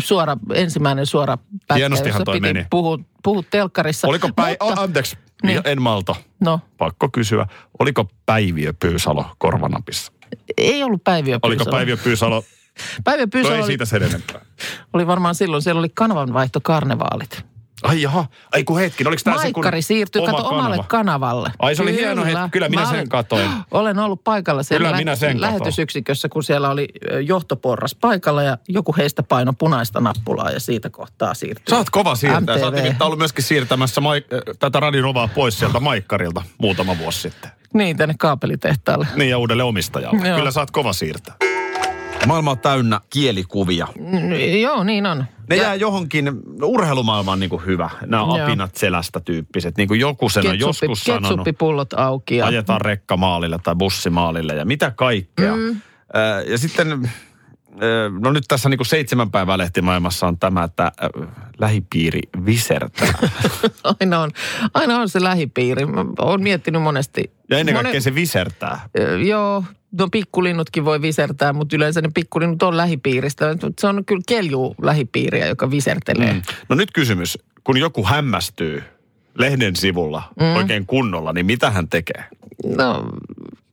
suora, 0.01 0.37
ensimmäinen 0.55 1.07
suora 1.07 1.37
pätkä, 1.37 1.75
Hienostihan 1.75 2.09
jossa 2.19 2.25
toi 2.25 2.35
piti 2.41 2.53
meni. 2.53 2.67
puhua, 2.71 2.99
puhua 3.23 3.43
telkkarissa. 3.51 4.09
Oliko 4.09 4.29
päi... 4.37 4.53
Mutta, 4.53 4.65
Mutta... 4.65 4.83
Anteeksi, 4.83 5.17
Niin. 5.43 5.61
en 5.65 5.83
malta. 5.83 6.15
no, 6.41 6.61
Pakko 6.79 7.09
kysyä. 7.13 7.47
Oliko 7.79 8.11
Päiviö 8.27 8.73
Pyysalo 8.81 9.25
korvanapissa? 9.39 10.13
ei 10.57 10.83
ollut 10.83 11.05
Päiviö 11.05 11.39
Oliko 11.43 11.59
Pyysalo. 11.65 11.77
Päiviö 11.77 11.97
Pyysalo? 11.97 12.45
Päiviö 13.05 13.25
No 13.27 13.31
Pyysalo 13.31 13.55
ei 13.55 13.61
oli, 13.61 13.67
siitä 13.67 13.85
sen 13.85 14.03
enempää. 14.03 14.41
oli 14.93 15.07
varmaan 15.07 15.35
silloin, 15.35 15.63
siellä 15.63 15.79
oli 15.79 15.89
kanavanvaihto 15.95 16.61
karnevaalit. 16.61 17.45
Ai 17.83 18.03
jaha. 18.03 18.27
Ai 18.53 18.65
kun 18.65 18.79
hetki, 18.79 19.05
oliko 19.07 19.21
tämä 19.25 19.37
se 19.37 19.53
kun 19.53 19.63
Maikkari 19.65 19.83
siirtyi, 19.83 20.23
oma 20.23 20.33
kato, 20.33 20.49
omalle 20.49 20.77
kanava? 20.77 20.89
kanavalle. 20.89 21.51
Ai 21.59 21.77
se 21.77 21.83
oli 21.83 21.97
hieno 21.97 22.25
hetki, 22.25 22.51
kyllä 22.53 22.69
minä 22.69 22.83
Mä 22.83 22.91
sen 22.91 23.09
katoin. 23.09 23.51
Olen 23.71 23.99
ollut 23.99 24.25
paikalla 24.25 24.63
siellä 24.63 24.87
Kyllä 24.87 24.99
minä 24.99 25.17
sen 25.17 25.41
lähetysyksikössä, 25.41 26.29
kun 26.29 26.45
siellä 26.45 26.71
oli 26.71 26.89
johtoporras 27.27 27.95
paikalla 27.95 28.43
ja 28.43 28.59
joku 28.69 28.95
heistä 28.99 29.23
paino 29.23 29.53
punaista 29.53 30.01
nappulaa 30.01 30.51
ja 30.51 30.61
siitä 30.61 30.91
kohtaa 30.91 31.35
siirtyi. 31.35 31.71
Sä 31.71 31.77
oot 31.77 31.91
kova 31.91 32.15
siirtää. 32.15 32.59
Sä 32.59 32.65
oot 32.65 32.75
nimittäin 32.75 33.07
ollut 33.07 33.19
myöskin 33.19 33.45
siirtämässä 33.45 34.01
maik- 34.01 34.55
tätä 34.59 34.81
radionovaa 34.81 35.29
pois 35.29 35.59
sieltä 35.59 35.81
Maikkarilta 35.81 36.43
muutama 36.59 36.99
vuosi 36.99 37.21
sitten. 37.21 37.51
Niin, 37.75 37.97
tänne 37.97 38.15
kaapelitehtaalle. 38.19 39.07
Niin 39.15 39.31
ja 39.31 39.39
uudelle 39.39 39.63
omistajalle. 39.63 40.29
Joo. 40.29 40.39
Kyllä 40.39 40.51
sä 40.51 40.61
oot 40.61 40.71
kova 40.71 40.93
siirtää. 40.93 41.35
Maailma 42.27 42.51
on 42.51 42.59
täynnä 42.59 43.01
kielikuvia. 43.11 43.89
Mm, 43.99 44.61
Joo, 44.61 44.85
niin 44.85 45.07
on. 45.07 45.25
Ne 45.51 45.57
Ja 45.57 45.63
jää 45.63 45.75
johonkin, 45.75 46.33
urheilumaailma 46.63 47.33
on 47.33 47.41
niin 47.41 47.51
kuin 47.51 47.67
hyvä. 47.67 47.91
Nämä 48.07 48.23
Joo. 48.23 48.43
apinat 48.45 48.77
selästä 48.77 49.21
tyyppiset. 49.21 49.77
Niin 49.77 49.89
kuin 49.89 50.01
joku 50.01 50.29
sen 50.29 50.47
on 50.47 50.59
joskus 50.59 51.05
sanonut. 51.05 51.29
Ketsuppipullot 51.29 51.93
auki. 51.93 52.37
Ja, 52.37 52.47
Ajetaan 52.47 52.81
rekkamaalille 52.81 53.59
tai 53.63 53.75
bussimaalille 53.75 54.55
ja 54.55 54.65
mitä 54.65 54.91
kaikkea. 54.91 55.57
Mm. 55.57 55.81
Ja 56.47 56.59
sitten, 56.59 57.11
no 58.21 58.33
nyt 58.33 58.45
tässä 58.49 58.69
niin 58.69 58.79
kuin 58.79 58.87
seitsemän 58.87 59.31
päivää 59.31 59.59
lehtimaailmassa 59.59 60.27
on 60.27 60.39
tämä, 60.39 60.65
että 60.65 60.85
äh, 60.85 61.29
lähipiiri 61.59 62.21
visertää. 62.47 63.19
aina, 64.01 64.21
on, 64.21 64.31
aina 64.75 64.99
on 64.99 65.09
se 65.09 65.23
lähipiiri. 65.23 65.87
Mä 65.87 66.05
oon 66.19 66.43
miettinyt 66.43 66.83
monesti. 66.83 67.31
Ja 67.51 67.59
ennen 67.59 67.75
Monen- 67.75 67.83
kaikkea 67.83 68.01
se 68.01 68.15
visertää. 68.15 68.89
Joo, 69.27 69.65
no 69.99 70.09
pikkulinnutkin 70.13 70.85
voi 70.85 71.03
visertää, 71.03 71.53
mutta 71.53 71.77
yleensä 71.77 72.01
ne 72.01 72.09
pikkulinnut 72.15 72.63
on 72.63 72.77
lähipiiristä. 72.77 73.57
Se 73.79 73.87
on 73.87 74.05
kyllä 74.05 74.23
kelju 74.29 74.75
lähipiiriä, 74.83 75.47
joka 75.47 75.71
visertelee. 75.71 76.33
Mm. 76.33 76.43
No 76.69 76.77
nyt 76.77 76.93
kysymys, 76.93 77.39
kun 77.65 77.77
joku 77.77 78.05
hämmästyy 78.05 78.83
lehden 79.39 79.77
sivulla 79.77 80.23
mm. 80.41 80.57
oikein 80.57 80.87
kunnolla, 80.87 81.33
niin 81.33 81.47
mitä 81.47 81.71
hän 81.71 81.89
tekee? 81.89 82.25
No, 82.77 83.05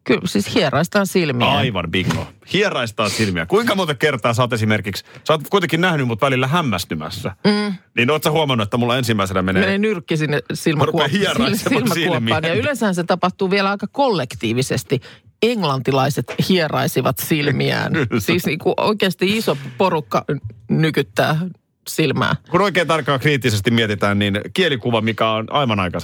kyllä 0.03 0.21
siis 0.25 0.55
hieraistaan 0.55 1.07
silmiä. 1.07 1.47
Aivan 1.47 1.91
bingo. 1.91 2.27
Hieraistaa 2.53 3.09
silmiä. 3.09 3.45
Kuinka 3.45 3.75
monta 3.75 3.95
kertaa 3.95 4.33
sä 4.33 4.41
oot 4.41 4.53
esimerkiksi, 4.53 5.05
sä 5.27 5.33
oot 5.33 5.41
kuitenkin 5.49 5.81
nähnyt 5.81 6.07
mut 6.07 6.21
välillä 6.21 6.47
hämmästymässä. 6.47 7.35
Mm. 7.43 7.73
Niin 7.97 8.11
oot 8.11 8.23
sä 8.23 8.31
huomannut, 8.31 8.67
että 8.67 8.77
mulla 8.77 8.97
ensimmäisenä 8.97 9.41
menee... 9.41 9.61
Menee 9.61 9.77
nyrkki 9.77 10.17
sinne 10.17 10.37
Mä 10.37 10.55
silmäkuoppaan, 10.55 11.57
silmäkuoppaan. 11.57 12.43
Ja 12.43 12.53
yleensä 12.53 12.93
se 12.93 13.03
tapahtuu 13.03 13.51
vielä 13.51 13.69
aika 13.69 13.87
kollektiivisesti. 13.91 15.01
Englantilaiset 15.43 16.33
hieraisivat 16.49 17.17
silmiään. 17.17 17.93
siis 18.19 18.45
niin 18.45 18.59
kuin 18.59 18.73
oikeasti 18.77 19.37
iso 19.37 19.57
porukka 19.77 20.25
nykyttää 20.69 21.39
silmää. 21.87 22.35
Kun 22.51 22.61
oikein 22.61 22.87
tarkkaan 22.87 23.19
kriittisesti 23.19 23.71
mietitään, 23.71 24.19
niin 24.19 24.41
kielikuva, 24.53 25.01
mikä 25.01 25.29
on 25.29 25.45
aivan 25.49 25.79
aika 25.79 25.99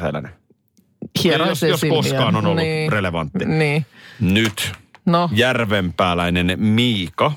Hieraisee 1.24 1.70
jos, 1.70 1.74
jos 1.74 1.80
silmiään. 1.80 2.04
koskaan 2.04 2.36
on 2.36 2.46
ollut 2.46 2.64
niin. 2.64 2.92
relevantti. 2.92 3.46
Niin. 3.46 3.86
Nyt 4.20 4.72
No, 5.06 5.30
järvenpääläinen 5.34 6.54
Miika, 6.60 7.32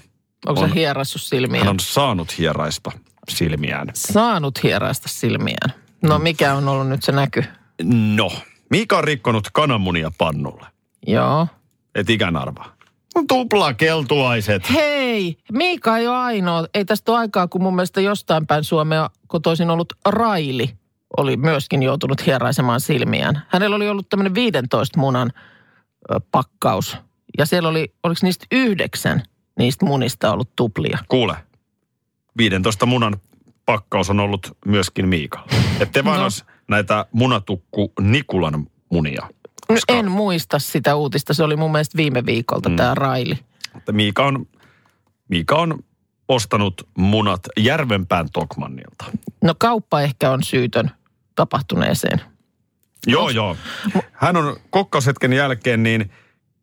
onko 0.46 0.60
on- 0.60 0.68
se 0.68 0.74
hieraissut 0.74 1.22
silmiä? 1.22 1.60
hän 1.60 1.68
on 1.68 1.80
saanut 1.80 2.38
hieraista 2.38 2.90
silmiään. 3.28 3.88
Saanut 3.94 4.62
hieraista 4.62 5.08
silmiään. 5.08 5.72
No 6.02 6.18
mikä 6.18 6.54
on 6.54 6.68
ollut 6.68 6.88
nyt 6.88 7.02
se 7.02 7.12
näky? 7.12 7.44
No, 8.16 8.30
Miika 8.70 8.98
on 8.98 9.04
rikkonut 9.04 9.48
kananmunia 9.52 10.10
pannulle. 10.18 10.66
Joo. 11.06 11.46
Et 11.94 12.10
ikään 12.10 12.36
arvaa. 12.36 12.74
No, 13.14 13.22
Tupla 13.28 13.74
keltuaiset. 13.74 14.70
Hei, 14.74 15.36
Miika 15.52 15.96
ei 15.98 16.06
ole 16.08 16.16
ainoa. 16.16 16.66
Ei 16.74 16.84
tästä 16.84 17.12
ole 17.12 17.18
aikaa, 17.18 17.48
kun 17.48 17.62
mun 17.62 17.74
mielestä 17.76 18.00
jostain 18.00 18.46
päin 18.46 18.64
Suomea 18.64 19.10
kotoisin 19.26 19.70
ollut 19.70 19.92
Raili 20.06 20.70
oli 21.16 21.36
myöskin 21.36 21.82
joutunut 21.82 22.26
hieraisemaan 22.26 22.80
silmiään. 22.80 23.42
Hänellä 23.48 23.76
oli 23.76 23.88
ollut 23.88 24.08
tämmöinen 24.08 24.34
15 24.34 25.00
munan 25.00 25.32
ö, 26.10 26.20
pakkaus. 26.30 26.96
Ja 27.38 27.46
siellä 27.46 27.68
oli, 27.68 27.94
oliko 28.02 28.18
niistä 28.22 28.46
yhdeksän 28.52 29.22
niistä 29.58 29.86
munista 29.86 30.32
ollut 30.32 30.56
tuplia. 30.56 30.98
Kuule, 31.08 31.36
15 32.36 32.86
munan 32.86 33.16
pakkaus 33.66 34.10
on 34.10 34.20
ollut 34.20 34.56
myöskin 34.66 35.08
Miikalla. 35.08 35.46
Ette 35.80 36.04
vaan 36.04 36.20
No. 36.20 36.26
näitä 36.68 37.06
munatukku 37.12 37.92
Nikulan 38.00 38.66
munia. 38.90 39.28
No, 39.68 39.76
en 39.88 40.10
muista 40.10 40.58
sitä 40.58 40.96
uutista. 40.96 41.34
Se 41.34 41.44
oli 41.44 41.56
mun 41.56 41.72
mielestä 41.72 41.96
viime 41.96 42.26
viikolta 42.26 42.68
mm. 42.68 42.76
tämä 42.76 42.94
Raili. 42.94 43.38
Että 43.76 43.92
Miika 43.92 44.26
on, 44.26 44.46
Miika 45.28 45.54
on 45.54 45.78
ostanut 46.28 46.88
munat 46.98 47.40
Järvenpään 47.58 48.28
Tokmannilta. 48.32 49.04
No 49.44 49.54
kauppa 49.58 50.00
ehkä 50.00 50.30
on 50.30 50.42
syytön 50.42 50.90
tapahtuneeseen. 51.34 52.20
Joo, 53.06 53.30
joo. 53.30 53.56
Hän 54.12 54.36
on 54.36 54.56
kokkaushetken 54.70 55.32
jälkeen 55.32 55.82
niin 55.82 56.10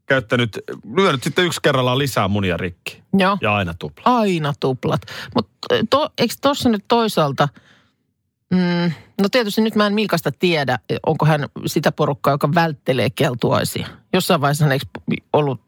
käyttänyt, 0.06 0.60
lyönyt 0.96 1.24
sitten 1.24 1.46
yksi 1.46 1.60
kerrallaan 1.64 1.98
lisää 1.98 2.28
munia 2.28 2.58
rikki. 2.58 3.04
Joo. 3.14 3.38
Ja 3.42 3.56
aina 3.56 3.74
tupla. 3.80 4.04
Aina 4.06 4.54
tuplat. 4.60 5.02
Mutta 5.36 5.68
to, 5.90 6.10
eikö 6.18 6.34
tuossa 6.42 6.70
nyt 6.70 6.86
toisaalta, 6.88 7.48
mm, 8.52 8.92
no 9.22 9.30
tietysti 9.32 9.62
nyt 9.62 9.76
mä 9.76 9.88
en 9.88 9.94
Miikasta 9.94 10.32
tiedä, 10.32 10.80
onko 11.06 11.26
hän 11.26 11.46
sitä 11.66 11.92
porukkaa, 11.92 12.34
joka 12.34 12.56
välttelee 12.56 13.10
keltuaisia. 13.10 13.88
Jossain 14.14 14.42
vaiheessa 14.42 14.66
hän 14.66 14.72
eikö 14.72 14.86
ollut, 15.34 15.62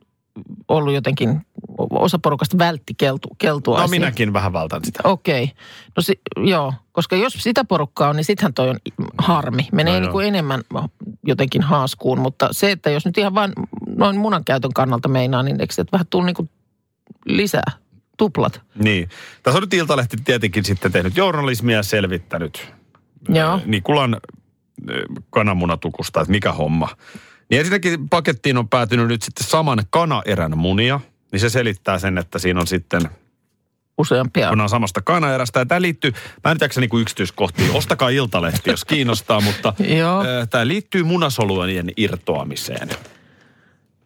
ollut 0.68 0.94
jotenkin, 0.94 1.42
osa 1.90 2.20
porukasta 2.20 2.58
vältti 2.58 2.94
keltu, 2.98 3.28
keltuaisia. 3.38 3.88
No 3.88 3.90
minäkin 3.90 4.34
vähän 4.34 4.54
vältän 4.54 4.86
sitä. 4.86 5.00
Okei. 5.04 5.52
No 5.96 6.02
si, 6.02 6.22
joo, 6.38 6.74
koska 6.92 7.16
jos 7.16 7.34
sitä 7.34 7.64
porukkaa 7.64 8.10
on, 8.10 8.16
niin 8.16 8.26
sittenhän 8.26 8.54
toi 8.54 8.70
on 8.70 8.80
harmi. 9.18 9.68
Menee 9.72 9.94
No 9.94 10.00
niin 10.00 10.12
kuin 10.12 10.28
enemmän 10.28 10.62
jotenkin 11.26 11.62
haaskuun, 11.62 12.20
mutta 12.20 12.50
se, 12.52 12.72
että 12.72 12.90
jos 12.90 13.06
nyt 13.06 13.18
ihan 13.18 13.36
vain 13.36 13.54
noin 13.96 14.18
munankäytön 14.18 14.74
kannalta 14.74 15.08
meinaa, 15.08 15.44
niin 15.44 15.62
eikö 15.62 15.74
se 15.74 15.86
vähän 15.92 16.08
tule 16.10 16.26
niin 16.26 16.36
kuin 16.36 16.50
lisää 17.26 17.72
tuplat? 18.18 18.62
Niin. 18.76 19.10
Tässä 19.44 19.58
on 19.58 19.64
nyt 19.64 19.74
Iltalehti 19.74 20.18
tietenkin 20.26 20.64
sitten 20.66 20.92
tehnyt 20.92 21.18
journalismia 21.18 21.78
ja 21.78 21.84
selvittänyt 21.84 22.74
Joo. 23.30 23.54
äh, 23.54 23.66
Nikulan 23.66 24.14
äh, 24.14 24.96
kananmunatukusta, 25.30 26.22
että 26.22 26.32
mikä 26.32 26.52
homma. 26.52 26.90
Niin 27.52 27.60
ensinnäkin 27.60 28.10
pakettiin 28.10 28.58
on 28.58 28.70
päätynyt 28.70 29.08
nyt 29.08 29.22
sitten 29.22 29.48
saman 29.48 29.80
kanaerän 29.90 30.58
munia, 30.58 31.00
niin 31.32 31.40
se 31.40 31.50
selittää 31.50 32.00
sen, 32.00 32.18
että 32.18 32.40
siinä 32.40 32.60
on 32.60 32.68
sitten 32.68 33.02
Useampia. 33.98 34.50
kun 34.50 34.62
on 34.62 34.70
samasta 34.70 35.02
kanaerästä. 35.02 35.60
Ja 35.60 35.66
tämä 35.66 35.82
liittyy, 35.82 36.12
mä 36.44 36.52
en 36.52 36.58
jaksa 36.62 36.80
niinku 36.80 36.98
yksityiskohtiin, 36.98 37.72
ostakaa 37.72 38.10
Iltalehti, 38.10 38.70
jos 38.70 38.86
kiinnostaa, 38.86 39.42
mutta 39.42 39.74
tämä 40.50 40.68
liittyy 40.68 41.04
munasolujen 41.04 41.92
irtoamiseen. 41.98 42.90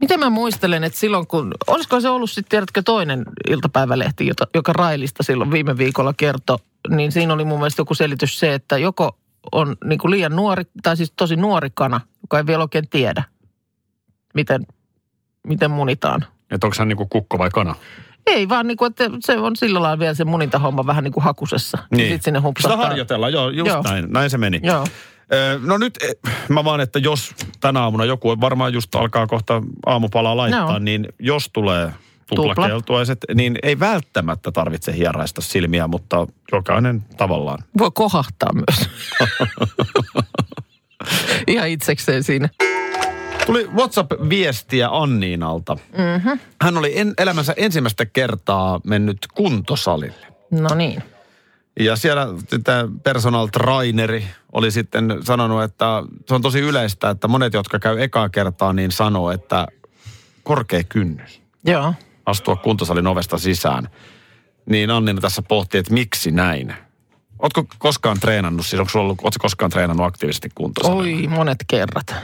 Miten 0.02 0.20
mä 0.20 0.30
muistelen, 0.30 0.84
että 0.84 1.00
silloin 1.00 1.28
kun, 1.28 1.52
olisiko 1.68 2.00
se 2.00 2.10
ollut 2.10 2.32
sitten, 2.32 2.50
tiedätkö, 2.50 2.82
toinen 2.86 3.26
iltapäivälehti, 3.50 4.28
jota, 4.28 4.48
joka 4.54 4.74
Railista 4.74 5.24
silloin 5.24 5.52
viime 5.52 5.78
viikolla 5.78 6.14
kertoi, 6.18 6.58
niin 6.90 7.12
siinä 7.12 7.34
oli 7.34 7.46
mun 7.46 7.60
mielestä 7.60 7.82
joku 7.82 7.96
selitys 7.96 8.40
se, 8.40 8.54
että 8.54 8.78
joko 8.78 9.18
on 9.52 9.76
niin 9.86 10.00
kuin 10.00 10.12
liian 10.12 10.36
nuori, 10.36 10.64
tai 10.84 10.98
siis 10.98 11.14
tosi 11.16 11.36
nuori 11.36 11.70
kana, 11.74 12.02
joka 12.22 12.38
ei 12.38 12.46
vielä 12.46 12.64
oikein 12.64 12.90
tiedä, 12.90 13.24
miten, 14.36 14.66
miten 15.48 15.72
munitaan. 15.72 16.26
Että 16.52 16.68
onko 16.68 16.76
hän 16.80 16.88
niinku 16.88 17.06
kukko 17.06 17.38
vai 17.38 17.50
kana? 17.50 17.76
Ei 18.26 18.50
vaan 18.50 18.68
niin 18.68 18.78
kuin, 18.78 18.90
että 18.90 19.10
se 19.20 19.38
on 19.38 19.56
sillä 19.56 19.82
lailla 19.82 20.00
vielä 20.00 20.14
se 20.14 20.26
munintahomma 20.26 20.86
vähän 20.86 21.04
niin 21.04 21.12
kuin 21.12 21.24
hakusessa. 21.24 21.78
Niin. 21.92 22.00
Sitten 22.00 22.22
sinne 22.24 22.40
Sitä 22.40 22.46
humpsahtaa. 22.46 22.88
harjoitellaan, 22.88 23.34
joo, 23.34 23.50
just 23.50 23.68
Joo. 23.68 23.82
näin. 23.82 24.06
Näin 24.10 24.30
se 24.30 24.38
meni. 24.38 24.60
Joo. 24.64 24.88
No 25.66 25.78
nyt 25.78 25.98
eh, 26.04 26.16
mä 26.50 26.64
vaan, 26.64 26.82
että 26.82 27.00
jos 27.00 27.34
tänä 27.60 27.82
aamuna 27.82 28.06
joku 28.06 28.42
varmaan 28.42 28.74
just 28.74 28.96
alkaa 28.96 29.28
kohta 29.28 29.62
aamupalaa 29.86 30.38
laittaa, 30.38 30.70
Joo. 30.70 30.80
niin 30.80 31.08
jos 31.20 31.50
tulee 31.54 31.92
tuplakeltuaiset, 32.30 33.18
niin 33.36 33.56
ei 33.64 33.80
välttämättä 33.80 34.52
tarvitse 34.52 34.96
hieraista 34.96 35.42
silmiä, 35.42 35.88
mutta 35.88 36.28
jokainen 36.52 37.04
tavallaan. 37.18 37.60
Voi 37.78 37.92
kohahtaa 37.94 38.50
myös. 38.54 38.90
Ihan 41.48 41.70
itsekseen 41.70 42.24
siinä. 42.24 42.50
Tuli 43.46 43.68
WhatsApp-viestiä 43.76 44.90
Anniinalta. 44.92 45.78
Mm-hmm. 45.98 46.40
Hän 46.62 46.78
oli 46.78 47.00
en, 47.00 47.14
elämänsä 47.18 47.54
ensimmäistä 47.58 48.06
kertaa 48.06 48.82
mennyt 48.84 49.18
kuntosalille. 49.36 50.28
No 50.52 50.76
niin. 50.76 51.04
Ja 51.80 51.96
siellä 51.96 52.28
tämä 52.64 52.88
personal 53.04 53.48
traineri 53.48 54.28
oli 54.54 54.72
sitten 54.72 55.20
sanonut, 55.24 55.64
että 55.64 56.04
se 56.28 56.36
on 56.36 56.42
tosi 56.42 56.60
yleistä, 56.60 57.10
että 57.10 57.28
monet, 57.28 57.54
jotka 57.54 57.80
käy 57.80 58.02
ekaa 58.02 58.30
kertaa, 58.30 58.74
niin 58.74 58.92
sanoo, 58.92 59.32
että 59.32 59.68
korkea 60.44 60.84
kynnys 60.84 61.42
Joo. 61.66 61.94
astua 62.26 62.56
kuntosalin 62.56 63.08
ovesta 63.08 63.38
sisään. 63.38 63.90
niin 64.66 64.92
Annina 64.92 65.22
tässä 65.22 65.42
pohtii, 65.42 65.80
että 65.80 65.94
miksi 65.94 66.32
näin. 66.32 66.74
Ootko 67.40 67.66
koskaan 67.78 68.20
treenannut, 68.20 68.66
siis 68.66 68.80
onko 68.80 68.90
sulla 68.90 69.04
ollut, 69.04 69.20
ootko 69.24 69.42
koskaan 69.42 69.72
treenannut 69.72 70.08
aktiivisesti 70.08 70.50
kuntosalilla? 70.56 71.04
Oi, 71.04 71.28
monet 71.28 71.58
kerrat. 71.68 72.16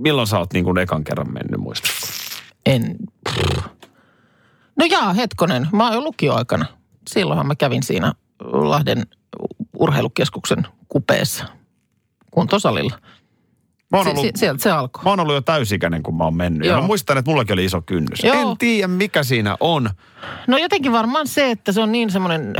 Milloin 0.00 0.26
sä 0.26 0.38
oot 0.38 0.52
niin 0.52 0.64
kuin 0.64 0.78
ekan 0.78 1.04
kerran 1.04 1.32
mennyt 1.32 1.60
muista? 1.60 1.88
En. 2.66 2.96
No 4.76 4.86
jaa, 4.90 5.12
hetkonen. 5.12 5.68
Mä 5.72 5.84
oon 5.84 5.94
jo 5.94 6.00
lukioaikana. 6.00 6.66
Silloinhan 7.10 7.46
mä 7.46 7.54
kävin 7.54 7.82
siinä 7.82 8.12
Lahden 8.44 9.06
urheilukeskuksen 9.78 10.66
kupeessa 10.88 11.44
kuntosalilla. 12.30 12.98
Mä 13.92 13.98
oon 13.98 14.08
ollut, 14.08 14.22
si- 14.22 14.32
sieltä 14.36 14.62
se 14.62 14.70
alkoi. 14.70 15.04
mä 15.04 15.10
oon 15.10 15.20
ollut 15.20 15.34
jo 15.34 15.40
täysikäinen, 15.40 16.02
kun 16.02 16.16
mä 16.16 16.24
oon 16.24 16.36
mennyt. 16.36 16.66
Ja 16.66 16.72
Joo. 16.72 16.80
mä 16.80 16.86
muistan, 16.86 17.18
että 17.18 17.30
mullakin 17.30 17.52
oli 17.52 17.64
iso 17.64 17.82
kynnys. 17.82 18.24
Joo. 18.24 18.50
En 18.50 18.58
tiedä, 18.58 18.88
mikä 18.88 19.22
siinä 19.22 19.56
on. 19.60 19.90
No 20.46 20.58
jotenkin 20.58 20.92
varmaan 20.92 21.26
se, 21.26 21.50
että 21.50 21.72
se 21.72 21.80
on 21.80 21.92
niin 21.92 22.10
semmoinen 22.10 22.54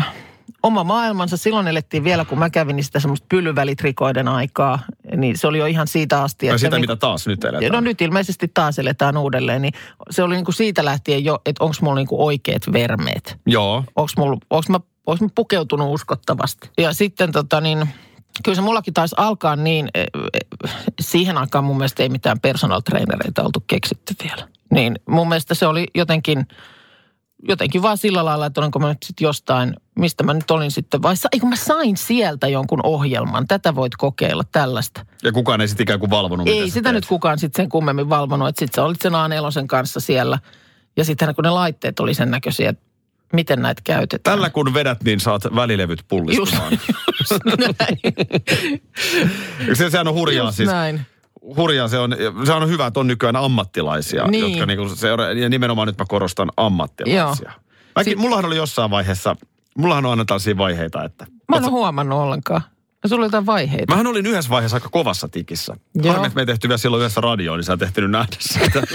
oma 0.63 0.85
maailmansa. 0.85 1.37
Silloin 1.37 1.69
elettiin 1.69 2.05
vielä, 2.05 2.25
kun 2.25 2.39
mä 2.39 2.51
kävin, 2.51 2.77
niin 2.77 2.85
sitä 2.85 3.01
semmoista 3.01 3.27
pyllyvälitrikoiden 3.29 4.29
aikaa. 4.29 4.79
Niin 5.21 5.39
se 5.39 5.47
oli 5.47 5.59
jo 5.59 5.67
ihan 5.67 5.87
siitä 5.87 6.23
asti. 6.23 6.47
Ja 6.47 6.53
että 6.53 6.59
sitä, 6.59 6.77
niin- 6.77 6.81
mitä 6.81 6.97
taas 6.97 7.27
nyt 7.27 7.45
eletään. 7.45 7.73
No 7.73 7.81
nyt 7.81 8.01
ilmeisesti 8.01 8.51
taas 8.55 8.79
eletään 8.79 9.17
uudelleen. 9.17 9.63
Niin 9.63 9.73
se 10.11 10.23
oli 10.23 10.35
niin 10.35 10.45
kuin 10.45 10.55
siitä 10.55 10.85
lähtien 10.85 11.25
jo, 11.25 11.39
että 11.47 11.65
onko 11.65 11.77
mulla 11.81 11.95
niin 11.95 12.07
kuin 12.07 12.21
oikeat 12.21 12.63
vermeet. 12.73 13.37
Joo. 13.47 13.85
Onko 13.97 14.11
mulla, 14.17 14.39
onks 14.51 14.69
mä, 14.69 14.81
mä 15.21 15.29
pukeutunut 15.35 15.95
uskottavasti. 15.95 16.71
Ja 16.79 16.93
sitten 16.93 17.33
tota 17.33 17.61
niin, 17.61 17.89
kyllä 18.45 18.57
se 18.57 18.63
mullakin 18.63 18.95
taisi 18.95 19.15
alkaa 19.19 19.57
niin, 19.57 19.89
eh, 19.95 20.07
eh, 20.65 20.71
siihen 21.01 21.39
aikaan 21.39 21.65
mun 21.65 21.77
mielestä 21.77 22.03
ei 22.03 22.09
mitään 22.09 22.41
personal 22.41 22.81
trainereita 22.81 23.43
oltu 23.43 23.65
keksitty 23.67 24.15
vielä. 24.25 24.49
Niin 24.71 24.99
mun 25.09 25.29
mielestä 25.29 25.55
se 25.55 25.67
oli 25.67 25.87
jotenkin, 25.95 26.47
jotenkin 27.49 27.83
vaan 27.83 27.99
sillä 27.99 28.25
lailla, 28.25 28.47
että 28.47 28.61
olenko 28.61 28.79
mä 28.79 28.89
nyt 28.89 29.03
sitten 29.05 29.25
jostain, 29.25 29.75
mistä 29.99 30.25
mä 30.25 30.35
nyt 30.35 30.51
olin 30.51 30.71
sitten, 30.71 31.03
vai 31.03 31.17
sa, 31.17 31.29
ei, 31.33 31.41
kun 31.41 31.49
mä 31.49 31.57
sain 31.57 31.97
sieltä 31.97 32.49
jonkun 32.49 32.81
ohjelman, 32.83 33.47
tätä 33.49 33.75
voit 33.75 33.97
kokeilla, 33.97 34.45
tällaista. 34.53 35.07
Ja 35.23 35.33
kukaan 35.33 35.61
ei 35.61 35.69
sitten 35.69 35.85
ikään 35.85 36.01
kuin 36.01 36.11
valvonut, 36.11 36.49
Ei 36.49 36.71
sitä 36.71 36.83
teet. 36.83 36.95
nyt 36.95 37.07
kukaan 37.07 37.39
sitten 37.39 37.63
sen 37.63 37.69
kummemmin 37.69 38.09
valvonut, 38.09 38.49
että 38.49 38.59
sitten 38.59 38.83
sä 38.83 38.85
olit 38.85 39.01
sen 39.03 39.13
A4 39.13 39.67
kanssa 39.67 40.01
siellä. 40.01 40.39
Ja 40.97 41.05
sitten 41.05 41.35
kun 41.35 41.45
ne 41.45 41.51
laitteet 41.51 42.01
oli 42.01 42.15
sen 42.15 42.31
näköisiä, 42.31 42.71
että 42.71 42.85
miten 43.33 43.63
näitä 43.63 43.83
käytetään. 43.85 44.35
Tällä 44.37 44.51
kun 44.51 44.75
vedät, 44.75 45.03
niin 45.05 45.21
saat 45.21 45.43
välilevyt 45.55 45.99
Just, 45.99 46.09
pullistumaan. 46.09 46.73
just 47.19 47.43
näin. 47.79 47.99
se, 49.77 49.91
sehän 49.91 50.09
on 50.09 50.15
hurjaa 50.15 50.47
Just 50.47 50.57
siis. 50.57 50.69
näin. 50.69 51.01
Hurjaa 51.57 51.89
se 51.89 51.99
on, 51.99 52.17
se 52.45 52.53
on 52.53 52.69
hyvä, 52.69 52.87
että 52.87 53.01
on 53.01 53.07
nykyään 53.07 53.37
ammattilaisia, 53.37 54.27
Niin. 54.27 54.51
jotka 54.51 54.67
niinku 54.67 54.89
seura- 54.89 55.33
ja 55.33 55.49
nimenomaan 55.49 55.89
nyt 55.89 55.99
mä 55.99 56.05
korostan 56.09 56.49
ammattilaisia. 56.57 57.53
Mäkin, 57.97 58.11
Si- 58.13 58.17
mullahan 58.17 58.45
oli 58.45 58.57
jossain 58.57 58.91
vaiheessa, 58.91 59.37
mullahan 59.79 60.05
on 60.07 60.11
aina 60.11 60.25
tällaisia 60.25 60.57
vaiheita, 60.57 61.05
että... 61.05 61.27
Mä 61.49 61.57
en 61.57 61.63
ole 61.65 61.71
huomannut 61.71 62.19
ollenkaan. 62.19 62.63
Ja 63.03 63.09
sulla 63.09 63.21
oli 63.21 63.27
jotain 63.27 63.47
vaiheita. 63.47 63.93
Mähän 63.93 64.07
olin 64.07 64.27
yhdessä 64.27 64.51
vaiheessa 64.51 64.77
aika 64.77 64.89
kovassa 64.89 65.29
tikissä. 65.29 65.77
Joo. 65.95 66.13
Harmi, 66.13 66.27
että 66.27 66.35
me 66.37 66.43
ei 66.43 66.47
tehty 66.47 66.69
vielä 66.69 66.79
silloin 66.79 67.01
yhdessä 67.01 67.21
radioon, 67.21 67.59
niin 67.59 67.65
sä 67.65 67.73
et 67.73 67.83
ehtinyt 67.83 68.11
nähdä 68.11 68.37
sitä. 68.41 68.83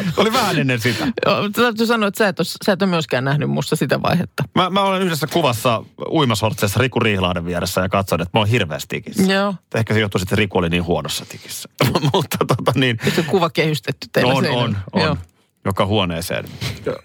oli 0.16 0.32
vähän 0.32 0.58
ennen 0.58 0.80
sitä. 0.80 1.06
Joo, 1.26 1.48
Täytyy 1.48 1.86
sanoa, 1.86 2.08
että 2.08 2.18
sä 2.18 2.28
et, 2.28 2.40
ole, 2.40 2.46
sä 2.64 2.72
et 2.72 2.82
ole 2.82 2.90
myöskään 2.90 3.24
nähnyt 3.24 3.50
musta 3.50 3.76
sitä 3.76 4.02
vaihetta. 4.02 4.44
Mä, 4.54 4.70
mä 4.70 4.82
olen 4.82 5.02
yhdessä 5.02 5.26
kuvassa 5.26 5.84
uimasortseessa 6.10 6.80
Riku 6.80 7.00
Riihlahden 7.00 7.44
vieressä 7.44 7.80
ja 7.80 7.88
katsoin, 7.88 8.22
että 8.22 8.38
mä 8.38 8.40
oon 8.40 8.48
hirveässä 8.48 8.88
tikissä. 8.88 9.32
Joo. 9.32 9.54
Ehkä 9.74 9.94
se 9.94 10.00
johtuu 10.00 10.18
sitten, 10.18 10.34
että 10.34 10.40
Riku 10.40 10.58
oli 10.58 10.68
niin 10.68 10.84
huonossa 10.84 11.24
tikissä. 11.28 11.68
Mutta 12.12 12.36
tota 12.48 12.72
niin, 12.74 12.98
Se 13.16 13.22
kuva 13.22 13.50
kehystetty 13.50 14.08
teillä 14.12 14.32
on, 14.32 14.44
seinällä. 14.44 14.64
on, 14.64 14.76
on. 14.92 15.02
Joo. 15.02 15.16
Joka 15.64 15.86
huoneeseen. 15.86 16.44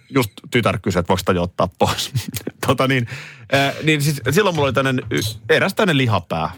Just 0.10 0.32
tytär 0.52 0.80
kysyi, 0.82 1.00
että 1.00 1.08
voiko 1.08 1.18
sitä 1.18 1.32
jo 1.32 1.44
ottaa 1.44 1.70
pois. 1.80 2.12
tota 2.68 2.88
niin, 2.88 3.08
äh, 3.54 3.74
niin 3.84 4.02
siis 4.02 4.22
silloin 4.30 4.56
mulla 4.56 4.66
oli 4.66 4.74
tämmöinen, 4.74 5.06
eräs 5.50 5.74
tämmöinen 5.74 5.98
lihapää, 5.98 6.52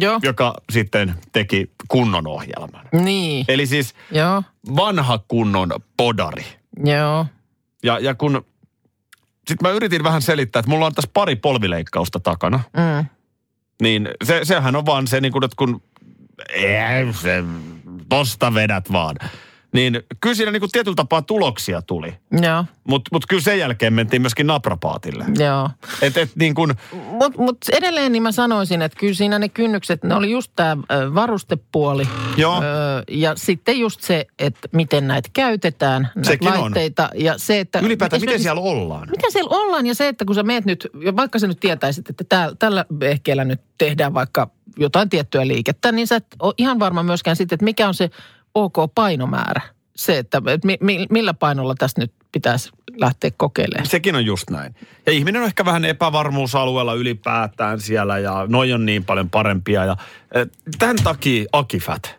Joo. 0.00 0.20
joka 0.22 0.54
sitten 0.72 1.14
teki 1.32 1.70
kunnon 1.88 2.26
ohjelman. 2.26 2.88
Niin. 2.92 3.44
Eli 3.48 3.66
siis 3.66 3.94
Joo. 4.12 4.42
vanha 4.76 5.18
kunnon 5.28 5.70
podari. 5.96 6.44
Joo. 6.84 7.26
Ja, 7.82 7.98
ja 7.98 8.14
kun, 8.14 8.46
sitten 9.48 9.68
mä 9.68 9.70
yritin 9.70 10.04
vähän 10.04 10.22
selittää, 10.22 10.60
että 10.60 10.70
mulla 10.70 10.86
on 10.86 10.94
tässä 10.94 11.10
pari 11.14 11.36
polvileikkausta 11.36 12.20
takana. 12.20 12.60
Mm. 12.76 13.06
Niin 13.82 14.08
se, 14.24 14.40
sehän 14.42 14.76
on 14.76 14.86
vaan 14.86 15.06
se, 15.06 15.20
niin 15.20 15.32
kuin, 15.32 15.44
että 15.44 15.56
kun 15.56 15.82
ei, 16.54 17.12
se, 17.12 17.44
tosta 18.08 18.54
vedät 18.54 18.92
vaan. 18.92 19.16
Niin 19.76 20.02
kyllä 20.20 20.34
siinä 20.34 20.52
niin 20.52 20.60
kuin 20.60 20.70
tietyllä 20.70 20.94
tapaa 20.94 21.22
tuloksia 21.22 21.82
tuli. 21.82 22.14
Joo. 22.42 22.64
Mutta 22.84 23.08
mut 23.12 23.26
kyllä 23.28 23.42
sen 23.42 23.58
jälkeen 23.58 23.92
mentiin 23.92 24.22
myöskin 24.22 24.46
naprapaatille. 24.46 25.24
Joo. 25.38 25.70
Et, 26.02 26.16
et 26.16 26.30
niin 26.36 26.54
kuin, 26.54 26.74
Mutta 26.92 27.42
mut 27.42 27.58
edelleen 27.72 28.12
niin 28.12 28.22
mä 28.22 28.32
sanoisin, 28.32 28.82
että 28.82 28.98
kyllä 28.98 29.14
siinä 29.14 29.38
ne 29.38 29.48
kynnykset, 29.48 30.04
ne 30.04 30.14
oli 30.14 30.30
just 30.30 30.52
tämä 30.56 30.76
varustepuoli. 31.14 32.08
Joo. 32.36 32.56
Ö, 32.56 32.62
ja 33.10 33.32
sitten 33.36 33.78
just 33.78 34.00
se, 34.00 34.26
että 34.38 34.68
miten 34.72 35.08
näitä 35.08 35.28
käytetään, 35.32 36.08
näitä 36.14 36.30
Sekin 36.30 36.48
on. 36.48 36.60
laitteita. 36.60 37.10
Ja 37.14 37.34
se, 37.36 37.60
että 37.60 37.78
ylipäätään, 37.78 38.20
miten 38.20 38.42
siellä 38.42 38.60
ollaan? 38.60 39.08
Miten 39.10 39.32
siellä 39.32 39.56
ollaan 39.56 39.86
ja 39.86 39.94
se, 39.94 40.08
että 40.08 40.24
kun 40.24 40.34
sä 40.34 40.42
meet 40.42 40.64
nyt, 40.64 40.88
vaikka 41.16 41.38
sä 41.38 41.46
nyt 41.46 41.60
tietäisit, 41.60 42.10
että 42.10 42.24
tää, 42.28 42.50
tällä 42.58 42.84
ehkeellä 43.00 43.44
nyt 43.44 43.60
tehdään 43.78 44.14
vaikka 44.14 44.50
jotain 44.76 45.08
tiettyä 45.08 45.46
liikettä, 45.46 45.92
niin 45.92 46.06
sä 46.06 46.16
et 46.16 46.26
ole 46.38 46.54
ihan 46.58 46.78
varma 46.78 47.02
myöskään 47.02 47.36
sitten, 47.36 47.56
että 47.56 47.64
mikä 47.64 47.88
on 47.88 47.94
se 47.94 48.10
ok 48.56 48.76
painomäärä. 48.94 49.60
Se, 49.96 50.18
että 50.18 50.42
et 50.46 50.64
mi, 50.64 50.76
mi, 50.80 51.06
millä 51.10 51.34
painolla 51.34 51.74
tästä 51.78 52.00
nyt 52.00 52.12
pitäisi 52.32 52.70
lähteä 52.96 53.30
kokeilemaan. 53.36 53.86
Sekin 53.86 54.14
on 54.14 54.26
just 54.26 54.50
näin. 54.50 54.74
Ja 55.06 55.12
ihminen 55.12 55.42
on 55.42 55.46
ehkä 55.46 55.64
vähän 55.64 55.84
epävarmuusalueella 55.84 56.94
ylipäätään 56.94 57.80
siellä 57.80 58.18
ja 58.18 58.46
noi 58.48 58.72
on 58.72 58.86
niin 58.86 59.04
paljon 59.04 59.30
parempia. 59.30 59.84
Ja, 59.84 59.96
eh, 60.34 60.46
tämän 60.78 60.96
takia 61.04 61.44
Akifat. 61.52 62.16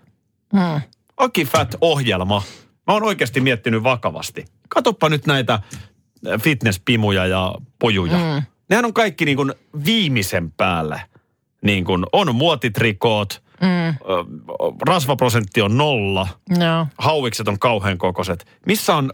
Hmm. 0.54 0.82
Akifat-ohjelma. 1.18 2.44
Mä 2.88 2.94
oon 2.94 3.04
oikeasti 3.04 3.42
miettinyt 3.42 3.84
vakavasti. 3.84 4.46
Katoppa 4.70 5.10
nyt 5.10 5.26
näitä 5.26 5.60
eh, 6.26 6.42
fitnesspimuja 6.42 7.26
ja 7.26 7.56
pojuja. 7.80 8.18
Mm. 8.18 8.44
Nehän 8.70 8.86
on 8.86 8.94
kaikki 8.94 9.26
niin 9.26 9.38
kuin 9.38 9.54
viimeisen 9.86 10.52
päälle. 10.52 11.02
Niin 11.62 11.86
kuin 11.86 12.06
on 12.12 12.36
muotitrikoot, 12.36 13.44
Mm. 13.62 13.96
rasvaprosentti 14.88 15.62
on 15.62 15.78
nolla, 15.78 16.28
Joo. 16.60 16.88
hauikset 16.98 17.48
on 17.48 17.60
kauhean 17.60 17.98
kokoiset. 17.98 18.48
Missä 18.66 18.96
on 18.96 19.12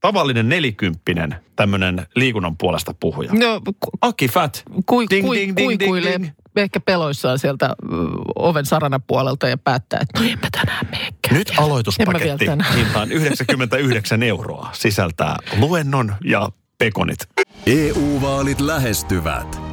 tavallinen 0.00 0.48
nelikymppinen 0.48 1.36
tämmöinen 1.56 2.06
liikunnan 2.16 2.56
puolesta 2.56 2.94
puhuja? 3.00 3.30
No, 3.32 3.60
ku, 3.80 3.90
Aki 4.00 4.28
Fat. 4.28 4.62
kui, 4.86 5.06
Ding, 5.10 5.26
kui, 5.26 5.36
ding, 5.36 5.56
ding, 5.56 5.78
ding, 5.80 5.96
ding. 6.04 6.26
ehkä 6.56 6.80
peloissaan 6.80 7.38
sieltä 7.38 7.74
oven 8.36 8.66
saranapuolelta 8.66 9.48
ja 9.48 9.58
päättää, 9.58 10.00
että 10.02 10.20
no 10.20 10.26
en 10.26 10.38
mä 10.42 10.48
tänään 10.52 10.86
meekään. 10.90 11.38
Nyt 11.38 11.52
aloituspaketti 11.56 12.46
hintaan 12.76 13.12
99 13.12 14.22
euroa. 14.22 14.68
Sisältää 14.72 15.36
luennon 15.58 16.14
ja 16.24 16.50
pekonit. 16.78 17.18
EU-vaalit 17.66 18.60
lähestyvät. 18.60 19.69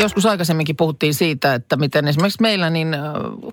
Joskus 0.00 0.26
aikaisemminkin 0.26 0.76
puhuttiin 0.76 1.14
siitä, 1.14 1.54
että 1.54 1.76
miten 1.76 2.08
esimerkiksi 2.08 2.42
meillä, 2.42 2.70
niin 2.70 2.96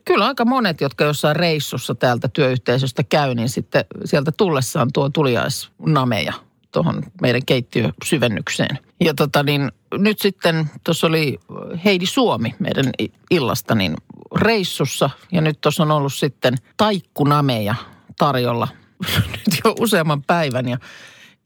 kyllä 0.05 0.25
aika 0.25 0.45
monet, 0.45 0.81
jotka 0.81 1.03
jossain 1.03 1.35
reissussa 1.35 1.95
täältä 1.95 2.27
työyhteisöstä 2.27 3.03
käy, 3.03 3.35
niin 3.35 3.49
sitten 3.49 3.85
sieltä 4.05 4.31
tullessaan 4.31 4.89
tuo 4.93 5.09
tuliaisnameja 5.09 6.33
tuohon 6.71 7.03
meidän 7.21 7.45
keittiösyvennykseen. 7.45 8.79
Ja 8.99 9.13
tota 9.13 9.43
niin, 9.43 9.71
nyt 9.97 10.19
sitten 10.19 10.69
tuossa 10.83 11.07
oli 11.07 11.39
Heidi 11.85 12.05
Suomi 12.05 12.55
meidän 12.59 12.85
illasta 13.31 13.75
niin 13.75 13.93
reissussa 14.35 15.09
ja 15.31 15.41
nyt 15.41 15.61
tuossa 15.61 15.83
on 15.83 15.91
ollut 15.91 16.13
sitten 16.13 16.55
taikkunameja 16.77 17.75
tarjolla 18.17 18.67
nyt 19.31 19.59
jo 19.65 19.75
useamman 19.79 20.23
päivän 20.23 20.69
ja 20.69 20.77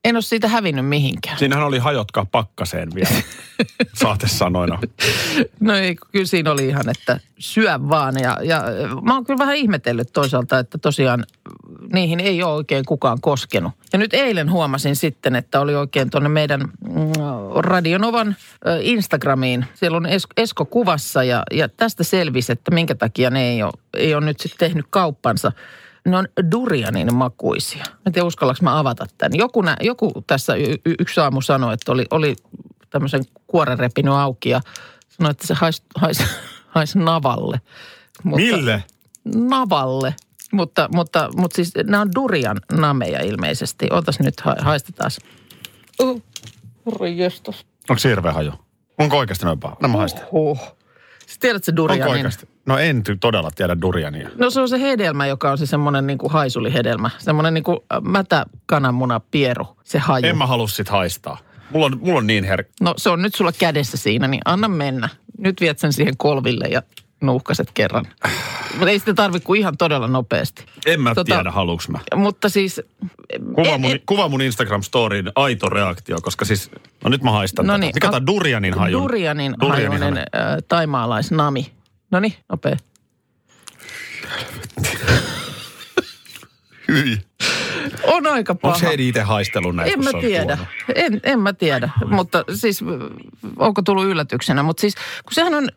en 0.10 0.16
ole 0.16 0.22
siitä 0.22 0.48
hävinnyt 0.48 0.86
mihinkään. 0.86 1.38
Siinähän 1.38 1.66
oli 1.66 1.78
hajotkaa 1.78 2.26
pakkaseen 2.26 2.90
vielä 2.96 3.10
saatesanoina. 4.02 4.80
No 5.60 5.76
ei, 5.76 5.96
kyllä 6.12 6.26
siinä 6.26 6.52
oli 6.52 6.68
ihan, 6.68 6.90
että 6.90 7.20
syö 7.40 7.80
vaan. 7.90 8.16
Ja, 8.20 8.38
ja 8.44 8.64
mä 9.02 9.14
oon 9.14 9.26
kyllä 9.26 9.38
vähän 9.38 9.56
ihmetellyt 9.56 10.14
toisaalta, 10.14 10.60
että 10.60 10.78
tosiaan 10.78 11.26
niihin 11.94 12.20
ei 12.20 12.44
ole 12.44 12.54
oikein 12.54 12.86
kukaan 12.86 13.22
koskenut. 13.22 13.72
Ja 13.94 14.00
nyt 14.00 14.14
eilen 14.14 14.52
huomasin 14.52 14.96
sitten, 14.96 15.36
että 15.36 15.60
oli 15.60 15.76
oikein 15.76 16.10
tuonne 16.10 16.30
meidän 16.30 16.62
mm, 16.62 17.12
Radionovan 17.56 18.36
Instagramiin. 18.82 19.66
Siellä 19.74 19.98
on 19.98 20.06
Es- 20.06 20.34
Esko 20.38 20.66
kuvassa 20.66 21.24
ja, 21.24 21.44
ja 21.52 21.70
tästä 21.70 22.04
selvisi, 22.04 22.52
että 22.52 22.72
minkä 22.72 22.96
takia 22.96 23.30
ne 23.30 23.50
ei 23.50 23.64
ole, 23.64 23.74
ei 23.94 24.16
ole 24.16 24.26
nyt 24.26 24.40
sitten 24.40 24.70
tehnyt 24.70 24.86
kauppansa. 24.90 25.52
Ne 26.08 26.18
on 26.18 26.28
durianin 26.52 27.16
makuisia. 27.16 27.86
En 28.06 28.14
tiedä, 28.14 28.26
uskallanko 28.26 28.60
mä 28.64 28.80
avata 28.80 29.06
tämän. 29.18 29.38
Joku, 29.38 29.62
nä, 29.62 29.78
joku 29.82 30.24
tässä 30.28 30.56
y, 30.56 30.76
y, 30.86 30.96
yksi 31.00 31.20
aamu 31.20 31.42
sanoi, 31.42 31.74
että 31.74 31.92
oli, 31.92 32.06
oli 32.12 32.36
tämmöisen 32.90 33.24
kuoren 33.48 33.80
repinyt 33.80 34.14
auki 34.14 34.50
ja 34.50 34.62
sanoi, 35.10 35.32
että 35.32 35.48
se 35.48 35.54
haisi 35.54 35.84
hais, 35.96 36.24
hais 36.68 36.96
navalle. 36.96 37.62
Mille? 38.24 38.84
Navalle. 39.36 40.16
Mutta, 40.52 40.90
mutta, 40.94 41.30
mutta 41.36 41.56
siis 41.56 41.72
nämä 41.84 42.02
on 42.02 42.12
durian 42.16 42.58
nameja 42.72 43.20
ilmeisesti. 43.24 43.88
Ootas 43.92 44.20
nyt, 44.20 44.40
ha, 44.42 44.56
haistetaan. 44.60 45.12
Uh. 46.02 46.24
Onko 47.90 48.00
se 48.00 48.10
hirveä 48.10 48.34
haju? 48.34 48.52
Onko 48.98 49.18
oikeasti 49.18 49.46
noin 49.46 49.60
paha? 49.60 49.78
No 49.82 49.88
mä 49.88 49.98
haistan. 49.98 50.24
Huh. 50.32 50.77
Tiedät 51.40 51.64
se 51.64 51.72
Onko 51.72 51.78
durianin? 51.78 52.12
oikeasti? 52.14 52.48
No 52.66 52.78
en 52.78 53.04
todella 53.20 53.52
tiedä 53.56 53.82
duriania. 53.82 54.30
No 54.36 54.50
se 54.50 54.62
on 54.62 54.70
se 54.70 54.82
hedelmä, 54.82 55.28
joka 55.28 55.52
on 55.52 55.58
se 55.58 55.66
semmoinen 55.66 56.08
niin 56.08 56.18
kuin 56.18 56.32
haisulihedelmä. 56.32 57.10
Semmoinen 57.18 57.54
niin 57.54 57.64
kuin 57.64 57.80
mätä 58.02 58.46
kananmuna 58.66 59.20
pieru, 59.20 59.68
se 59.84 60.00
haju. 60.00 60.28
En 60.28 60.38
mä 60.38 60.46
halua 60.46 60.68
sit 60.68 60.90
haistaa. 60.90 61.38
Mulla 61.70 61.86
on, 61.86 62.00
mulla 62.02 62.18
on 62.20 62.28
niin 62.28 62.44
herkkä. 62.44 62.74
No 62.82 62.94
se 62.98 63.10
on 63.10 63.22
nyt 63.22 63.36
sulla 63.36 63.52
kädessä 63.52 63.98
siinä, 63.98 64.28
niin 64.28 64.42
anna 64.46 64.68
mennä. 64.68 65.10
Nyt 65.38 65.62
viet 65.62 65.80
sen 65.80 65.94
siihen 65.94 66.18
kolville 66.18 66.66
ja 66.66 66.82
nuuhkaset 67.22 67.72
kerran. 67.74 68.06
Mutta 68.74 68.90
ei 68.90 69.00
sitä 69.00 69.14
tarvi 69.14 69.40
kuin 69.40 69.60
ihan 69.60 69.78
todella 69.78 70.08
nopeasti. 70.08 70.66
En 70.86 71.02
mä 71.02 71.12
Tota- 71.12 71.24
tiedä, 71.26 71.52
haluuks 71.52 71.90
mä. 71.90 72.00
Mutta 72.16 72.50
siis... 72.50 72.82
Kuva 73.56 73.68
en- 73.70 73.82
mun, 73.82 73.92
en- 73.92 74.00
kuva 74.06 74.30
mun 74.30 74.42
Instagram-storyin 74.42 75.32
aito 75.36 75.70
reaktio, 75.70 76.18
koska 76.22 76.46
siis... 76.46 76.72
No 77.04 77.10
nyt 77.10 77.24
mä 77.24 77.32
haistan 77.32 77.68
No 77.68 77.78
niin, 77.78 77.92
Mikä 77.96 78.08
a- 78.08 78.12
tää 78.12 78.26
Durianin 78.28 78.74
haju? 78.74 79.00
Durianin, 79.02 79.56
Durianin 79.62 79.88
hajuinen 80.00 80.14
haju. 80.34 80.52
äh, 80.54 80.58
taimaalaisnami. 80.68 81.72
No 82.12 82.20
niin, 82.20 82.34
nopea. 82.50 82.78
Hyi. 86.88 87.18
On 88.04 88.28
aika 88.28 88.56
paha. 88.56 88.74
Onko 88.76 88.88
Heidi 88.88 89.08
itse 89.08 89.22
haistellut 89.22 89.76
näitä, 89.76 89.94
En 89.94 90.04
mä 90.04 90.12
tiedä. 90.22 90.58
En, 90.96 91.20
en 91.24 91.40
mä 91.40 91.54
tiedä, 91.54 91.90
mutta 92.06 92.44
siis 92.54 92.80
onko 93.58 93.82
tullut 93.82 94.06
yllätyksenä. 94.06 94.64
Mutta 94.64 94.82
siis 94.82 94.96
kun 94.96 95.34
sehän 95.34 95.54
on, 95.54 95.70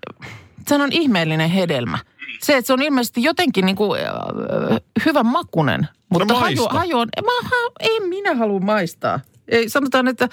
sehän 0.69 0.83
on 0.83 0.93
ihmeellinen 0.93 1.51
hedelmä. 1.51 1.99
Se, 2.43 2.57
että 2.57 2.67
se 2.67 2.73
on 2.73 2.83
ilmeisesti 2.83 3.23
jotenkin 3.23 3.67
niin 3.67 3.77
kuin, 3.77 4.01
äh, 4.01 4.77
hyvän 5.07 5.27
makunen. 5.27 5.89
Mutta 6.09 6.35
haju, 6.35 6.57
maista. 6.57 6.79
haju 6.79 6.99
on, 6.99 7.09
mä, 7.23 7.49
ha, 7.49 7.57
en 7.81 8.09
minä 8.09 8.35
halua 8.35 8.61
maistaa. 8.61 9.21
Ei, 9.49 9.69
sanotaan, 9.69 10.09
että 10.09 10.29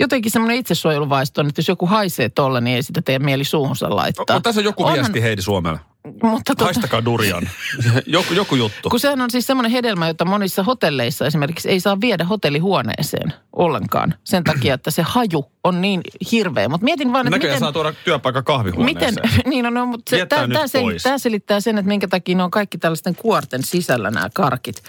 jotenkin 0.00 0.32
semmoinen 0.32 0.56
itsesuojeluvaisto 0.56 1.40
on, 1.40 1.48
että 1.48 1.58
jos 1.58 1.68
joku 1.68 1.86
haisee 1.86 2.28
tolle, 2.28 2.60
niin 2.60 2.76
ei 2.76 2.82
sitä 2.82 3.02
tee 3.02 3.18
mieli 3.18 3.44
suuhunsa 3.44 3.96
laittaa. 3.96 4.36
No, 4.36 4.40
tässä 4.40 4.60
on 4.60 4.64
joku 4.64 4.84
Onhan- 4.84 4.94
viesti 4.94 5.22
Heidi 5.22 5.42
Suomelle. 5.42 5.80
Mutta 6.22 6.54
tota, 6.54 6.64
Haistakaa 6.64 7.04
durian. 7.04 7.48
joku, 8.06 8.34
joku 8.34 8.54
juttu. 8.54 8.90
kun 8.90 9.00
sehän 9.00 9.20
on 9.20 9.30
siis 9.30 9.46
semmoinen 9.46 9.72
hedelmä, 9.72 10.06
jota 10.06 10.24
monissa 10.24 10.62
hotelleissa 10.62 11.26
esimerkiksi 11.26 11.68
ei 11.68 11.80
saa 11.80 12.00
viedä 12.00 12.24
hotellihuoneeseen 12.24 13.32
ollenkaan. 13.52 14.14
Sen 14.24 14.44
takia, 14.44 14.74
että 14.74 14.90
se 14.90 15.02
haju 15.02 15.52
on 15.64 15.80
niin 15.80 16.00
hirveä. 16.32 16.68
Mutta 16.68 16.84
mietin 16.84 17.12
vaan, 17.12 17.26
että 17.26 17.36
Näköjään 17.36 17.56
miten... 17.56 17.66
saa 17.66 17.72
tuoda 17.72 17.92
työpaikan 18.04 18.44
kahvihuoneeseen. 18.44 19.14
Miten, 19.14 19.40
niin 19.50 19.66
on, 19.66 19.74
no, 19.74 19.86
mutta 19.86 20.10
se, 20.10 20.26
tämä, 20.26 20.48
tämä, 20.48 20.66
sel, 20.66 20.98
tämä 21.02 21.18
selittää 21.18 21.60
sen, 21.60 21.78
että 21.78 21.88
minkä 21.88 22.08
takia 22.08 22.36
ne 22.36 22.42
on 22.42 22.50
kaikki 22.50 22.78
tällaisten 22.78 23.16
kuorten 23.16 23.62
sisällä 23.62 24.10
nämä 24.10 24.28
karkit. 24.34 24.82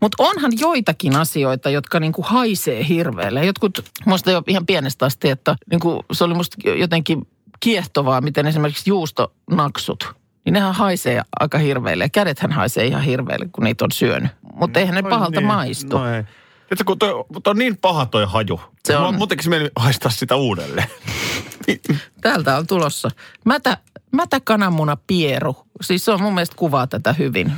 Mutta 0.00 0.22
onhan 0.22 0.52
joitakin 0.60 1.16
asioita, 1.16 1.70
jotka 1.70 2.00
niinku 2.00 2.22
haisee 2.22 2.88
hirveälle. 2.88 3.44
Jotkut, 3.46 3.84
muista 4.06 4.30
jo 4.30 4.42
ihan 4.46 4.66
pienestä 4.66 5.06
asti, 5.06 5.30
että 5.30 5.56
niinku, 5.70 6.04
se 6.12 6.24
oli 6.24 6.34
musta 6.34 6.56
jotenkin 6.78 7.28
kiehtovaa, 7.60 8.20
miten 8.20 8.46
esimerkiksi 8.46 8.90
juustonaksut, 8.90 10.21
niin 10.44 10.52
nehän 10.52 10.74
haisee 10.74 11.22
aika 11.40 11.58
hirveälle. 11.58 12.04
Ja 12.04 12.08
kädethän 12.08 12.52
haisee 12.52 12.86
ihan 12.86 13.02
hirveälle, 13.02 13.48
kun 13.52 13.64
niitä 13.64 13.84
on 13.84 13.92
syönyt. 13.92 14.30
Mutta 14.54 14.80
eihän 14.80 14.94
ne 14.94 15.02
Oi 15.04 15.10
pahalta 15.10 15.40
niin. 15.40 15.46
maistu. 15.46 15.98
No 15.98 16.14
ei. 16.14 16.22
Tiedätkö, 16.22 16.84
kun 16.86 16.98
toi, 16.98 17.24
toi 17.42 17.50
on 17.50 17.58
niin 17.58 17.76
paha 17.76 18.06
toi 18.06 18.26
haju. 18.26 18.60
Se 18.84 18.96
on. 18.96 19.28
Tekisi 19.28 19.48
mieli 19.48 19.70
haistaa 19.76 20.10
sitä 20.10 20.36
uudelleen. 20.36 20.88
Täältä 22.20 22.56
on 22.56 22.66
tulossa. 22.66 23.08
Mätä, 23.44 23.78
mätä 24.12 24.40
kananmuna 24.44 24.96
pieru. 25.06 25.56
Siis 25.80 26.04
se 26.04 26.10
on 26.10 26.22
mun 26.22 26.34
mielestä 26.34 26.56
kuvaa 26.56 26.86
tätä 26.86 27.12
hyvin. 27.12 27.52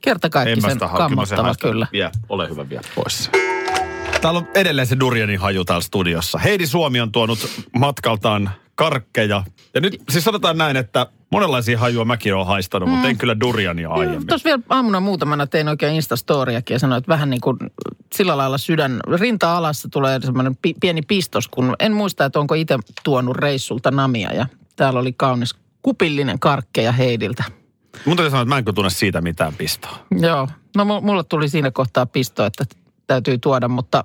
Kerta 0.00 0.30
kaikki 0.30 0.60
sen 0.60 0.78
kammottava 0.78 1.54
kyllä. 1.60 1.86
Vie, 1.92 2.10
ole 2.28 2.48
hyvä, 2.48 2.68
vie 2.68 2.80
pois. 2.94 3.30
Täällä 4.20 4.38
on 4.38 4.48
edelleen 4.54 4.86
se 4.86 4.96
durianin 5.00 5.40
haju 5.40 5.64
täällä 5.64 5.82
studiossa. 5.82 6.38
Heidi 6.38 6.66
Suomi 6.66 7.00
on 7.00 7.12
tuonut 7.12 7.38
matkaltaan 7.78 8.50
karkkeja. 8.74 9.44
Ja 9.74 9.80
nyt 9.80 10.02
siis 10.10 10.24
sanotaan 10.24 10.58
näin, 10.58 10.76
että 10.76 11.06
monenlaisia 11.30 11.78
hajuja 11.78 12.04
mäkin 12.04 12.34
olen 12.34 12.46
haistanut, 12.46 12.88
mm. 12.88 12.92
mutta 12.92 13.08
en 13.08 13.18
kyllä 13.18 13.40
duriania 13.40 13.90
aiemmin. 13.90 14.26
Tuossa 14.26 14.44
vielä 14.44 14.62
aamuna 14.68 15.00
muutamana 15.00 15.46
tein 15.46 15.68
oikein 15.68 15.94
Instastoriakin 15.94 16.74
ja 16.74 16.78
sanoin, 16.78 16.98
että 16.98 17.08
vähän 17.08 17.30
niin 17.30 17.40
kuin 17.40 17.56
sillä 18.14 18.36
lailla 18.36 18.58
sydän, 18.58 19.00
rinta-alassa 19.20 19.88
tulee 19.88 20.20
semmoinen 20.20 20.56
pi, 20.62 20.74
pieni 20.80 21.02
pistos, 21.02 21.48
kun 21.48 21.76
en 21.80 21.92
muista, 21.92 22.24
että 22.24 22.40
onko 22.40 22.54
itse 22.54 22.78
tuonut 23.04 23.36
reissulta 23.36 23.90
namia 23.90 24.32
ja 24.32 24.46
täällä 24.76 25.00
oli 25.00 25.12
kaunis 25.12 25.54
kupillinen 25.82 26.38
karkkeja 26.38 26.92
Heidiltä. 26.92 27.44
Mun 28.04 28.16
täytyy 28.16 28.30
sanoa, 28.30 28.42
että 28.42 28.54
mä 28.54 28.58
en 28.58 28.74
tunne 28.74 28.90
siitä 28.90 29.20
mitään 29.20 29.54
pistoa. 29.54 29.98
Joo, 30.10 30.48
no 30.76 30.84
mu- 30.84 31.00
mulle 31.00 31.24
tuli 31.24 31.48
siinä 31.48 31.70
kohtaa 31.70 32.06
pisto, 32.06 32.44
että 32.44 32.64
täytyy 33.06 33.38
tuoda, 33.38 33.68
mutta 33.68 34.04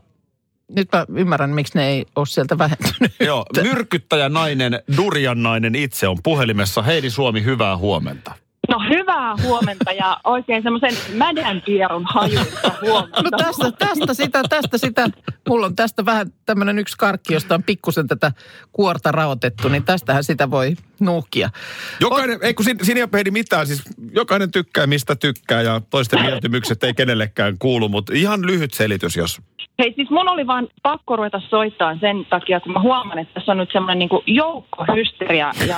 nyt 0.76 0.88
mä 0.94 1.06
ymmärrän, 1.16 1.50
miksi 1.50 1.78
ne 1.78 1.88
ei 1.88 2.06
ole 2.16 2.26
sieltä 2.26 2.58
vähentynyt. 2.58 3.12
Joo, 3.20 3.46
myrkyttäjä 3.64 4.30
nainen, 4.30 4.82
durian 4.98 5.44
nainen 5.44 5.76
itse 5.76 6.08
on 6.08 6.18
puhelimessa. 6.24 6.82
Heidi 6.82 7.10
Suomi, 7.10 7.44
hyvää 7.44 7.78
huomenta. 7.78 8.32
No 8.70 8.80
hyvää 8.90 9.36
huomenta 9.44 9.92
ja 9.92 10.18
oikein 10.24 10.64
semmoisen 10.64 10.94
mädän 11.14 11.62
pierun 11.66 12.06
hajuista 12.06 12.72
huomenta. 12.82 13.22
No 13.22 13.30
tästä, 13.38 13.72
tästä 13.72 14.14
sitä, 14.14 14.44
tästä 14.50 14.78
sitä. 14.78 15.10
Mulla 15.50 15.66
on 15.66 15.76
tästä 15.76 16.06
vähän 16.06 16.28
tämmöinen 16.46 16.80
yksi 16.80 16.98
karkki, 16.98 17.34
josta 17.34 17.56
on 17.56 17.64
pikkusen 17.64 18.08
tätä 18.08 18.32
kuorta 18.72 19.12
raotettu, 19.12 19.70
niin 19.70 19.84
tästähän 19.84 20.24
sitä 20.24 20.52
voi 20.52 20.76
nuuhkia. 21.00 21.50
Jokainen, 22.00 22.40
ei 22.42 22.54
kun 22.54 22.66
siinä, 22.66 22.84
siinä 22.84 23.00
ei 23.00 23.04
ole 23.04 23.32
mitään, 23.32 23.68
siis 23.68 23.82
jokainen 24.12 24.52
tykkää 24.52 24.88
mistä 24.88 25.16
tykkää 25.16 25.62
ja 25.62 25.82
toisten 25.90 26.22
mieltymykset 26.22 26.84
ei 26.84 26.94
kenellekään 26.94 27.58
kuulu, 27.60 27.90
mutta 27.90 28.14
ihan 28.16 28.46
lyhyt 28.46 28.74
selitys, 28.74 29.16
jos 29.16 29.42
Hei 29.80 29.94
siis 29.96 30.10
mun 30.10 30.30
oli 30.30 30.48
vaan 30.48 30.68
pakko 30.84 31.16
ruveta 31.16 31.42
soittaa 31.50 31.98
sen 32.02 32.26
takia, 32.30 32.60
kun 32.60 32.74
mä 32.74 32.80
huomaan, 32.80 33.20
että 33.20 33.34
tässä 33.34 33.52
on 33.52 33.58
nyt 33.58 33.70
semmoinen 33.74 34.00
niin 34.00 34.24
joukkohysteria 34.36 35.52
ja 35.68 35.78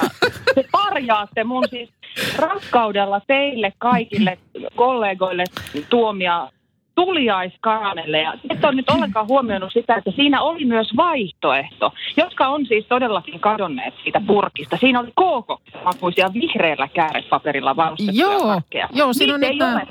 te 0.55 0.65
parjaatte 0.71 1.43
mun 1.43 1.63
siis 1.69 1.89
rakkaudella 2.37 3.21
teille 3.27 3.73
kaikille 3.77 4.37
kollegoille 4.75 5.43
tuomia 5.89 6.49
tuliaiskaramelle. 6.95 8.21
Ja 8.21 8.33
et 8.49 8.63
ole 8.63 8.75
nyt 8.75 8.89
ollenkaan 8.89 9.27
huomioinut 9.27 9.73
sitä, 9.73 9.95
että 9.95 10.11
siinä 10.11 10.41
oli 10.41 10.65
myös 10.65 10.87
vaihtoehto, 10.97 11.93
jotka 12.17 12.47
on 12.47 12.65
siis 12.65 12.85
todellakin 12.85 13.39
kadonneet 13.39 13.93
siitä 14.03 14.21
purkista. 14.27 14.77
Siinä 14.77 14.99
oli 14.99 15.11
kookosmakuisia 15.15 16.33
vihreällä 16.33 16.87
käärepaperilla 16.87 17.75
valmistettuja 17.75 18.27
Joo, 18.27 18.43
karkkeja. 18.43 18.89
joo, 18.93 19.13
siinä 19.13 19.33
on 19.33 19.39
Niitä 19.39 19.81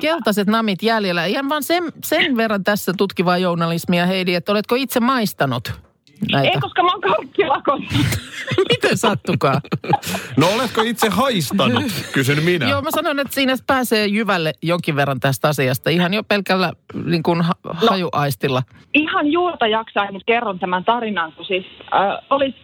keltaiset 0.00 0.48
namit 0.48 0.82
jäljellä. 0.82 1.24
Ihan 1.24 1.48
vaan 1.48 1.62
sen, 1.62 1.82
sen 2.04 2.36
verran 2.36 2.64
tässä 2.64 2.92
tutkivaa 2.98 3.38
journalismia, 3.38 4.06
Heidi, 4.06 4.34
että 4.34 4.52
oletko 4.52 4.74
itse 4.74 5.00
maistanut 5.00 5.89
näitä? 6.32 6.48
Ei, 6.48 6.60
koska 6.60 6.82
mä 6.82 6.92
oon 6.92 7.00
karkkilakossa. 7.00 7.98
Miten 8.70 8.96
sattukaa? 8.96 9.60
No 10.36 10.46
oletko 10.54 10.82
itse 10.82 11.08
haistanut, 11.08 11.84
kysyn 12.12 12.42
minä. 12.42 12.68
Joo, 12.68 12.82
mä 12.82 12.90
sanon, 12.90 13.18
että 13.20 13.34
siinä 13.34 13.54
pääsee 13.66 14.06
jyvälle 14.06 14.52
jonkin 14.62 14.96
verran 14.96 15.20
tästä 15.20 15.48
asiasta. 15.48 15.90
Ihan 15.90 16.14
jo 16.14 16.22
pelkällä 16.22 16.72
niin 17.04 17.22
kuin 17.22 17.42
ha- 17.42 17.54
hajuaistilla. 17.64 18.62
Ihan 18.94 19.32
juurta 19.32 19.66
jaksain 19.66 20.14
nyt 20.14 20.22
kerron 20.26 20.58
tämän 20.58 20.84
tarinan, 20.84 21.32
kun 21.32 21.44
siis 21.44 21.66
äh, 21.94 22.26
oli 22.30 22.54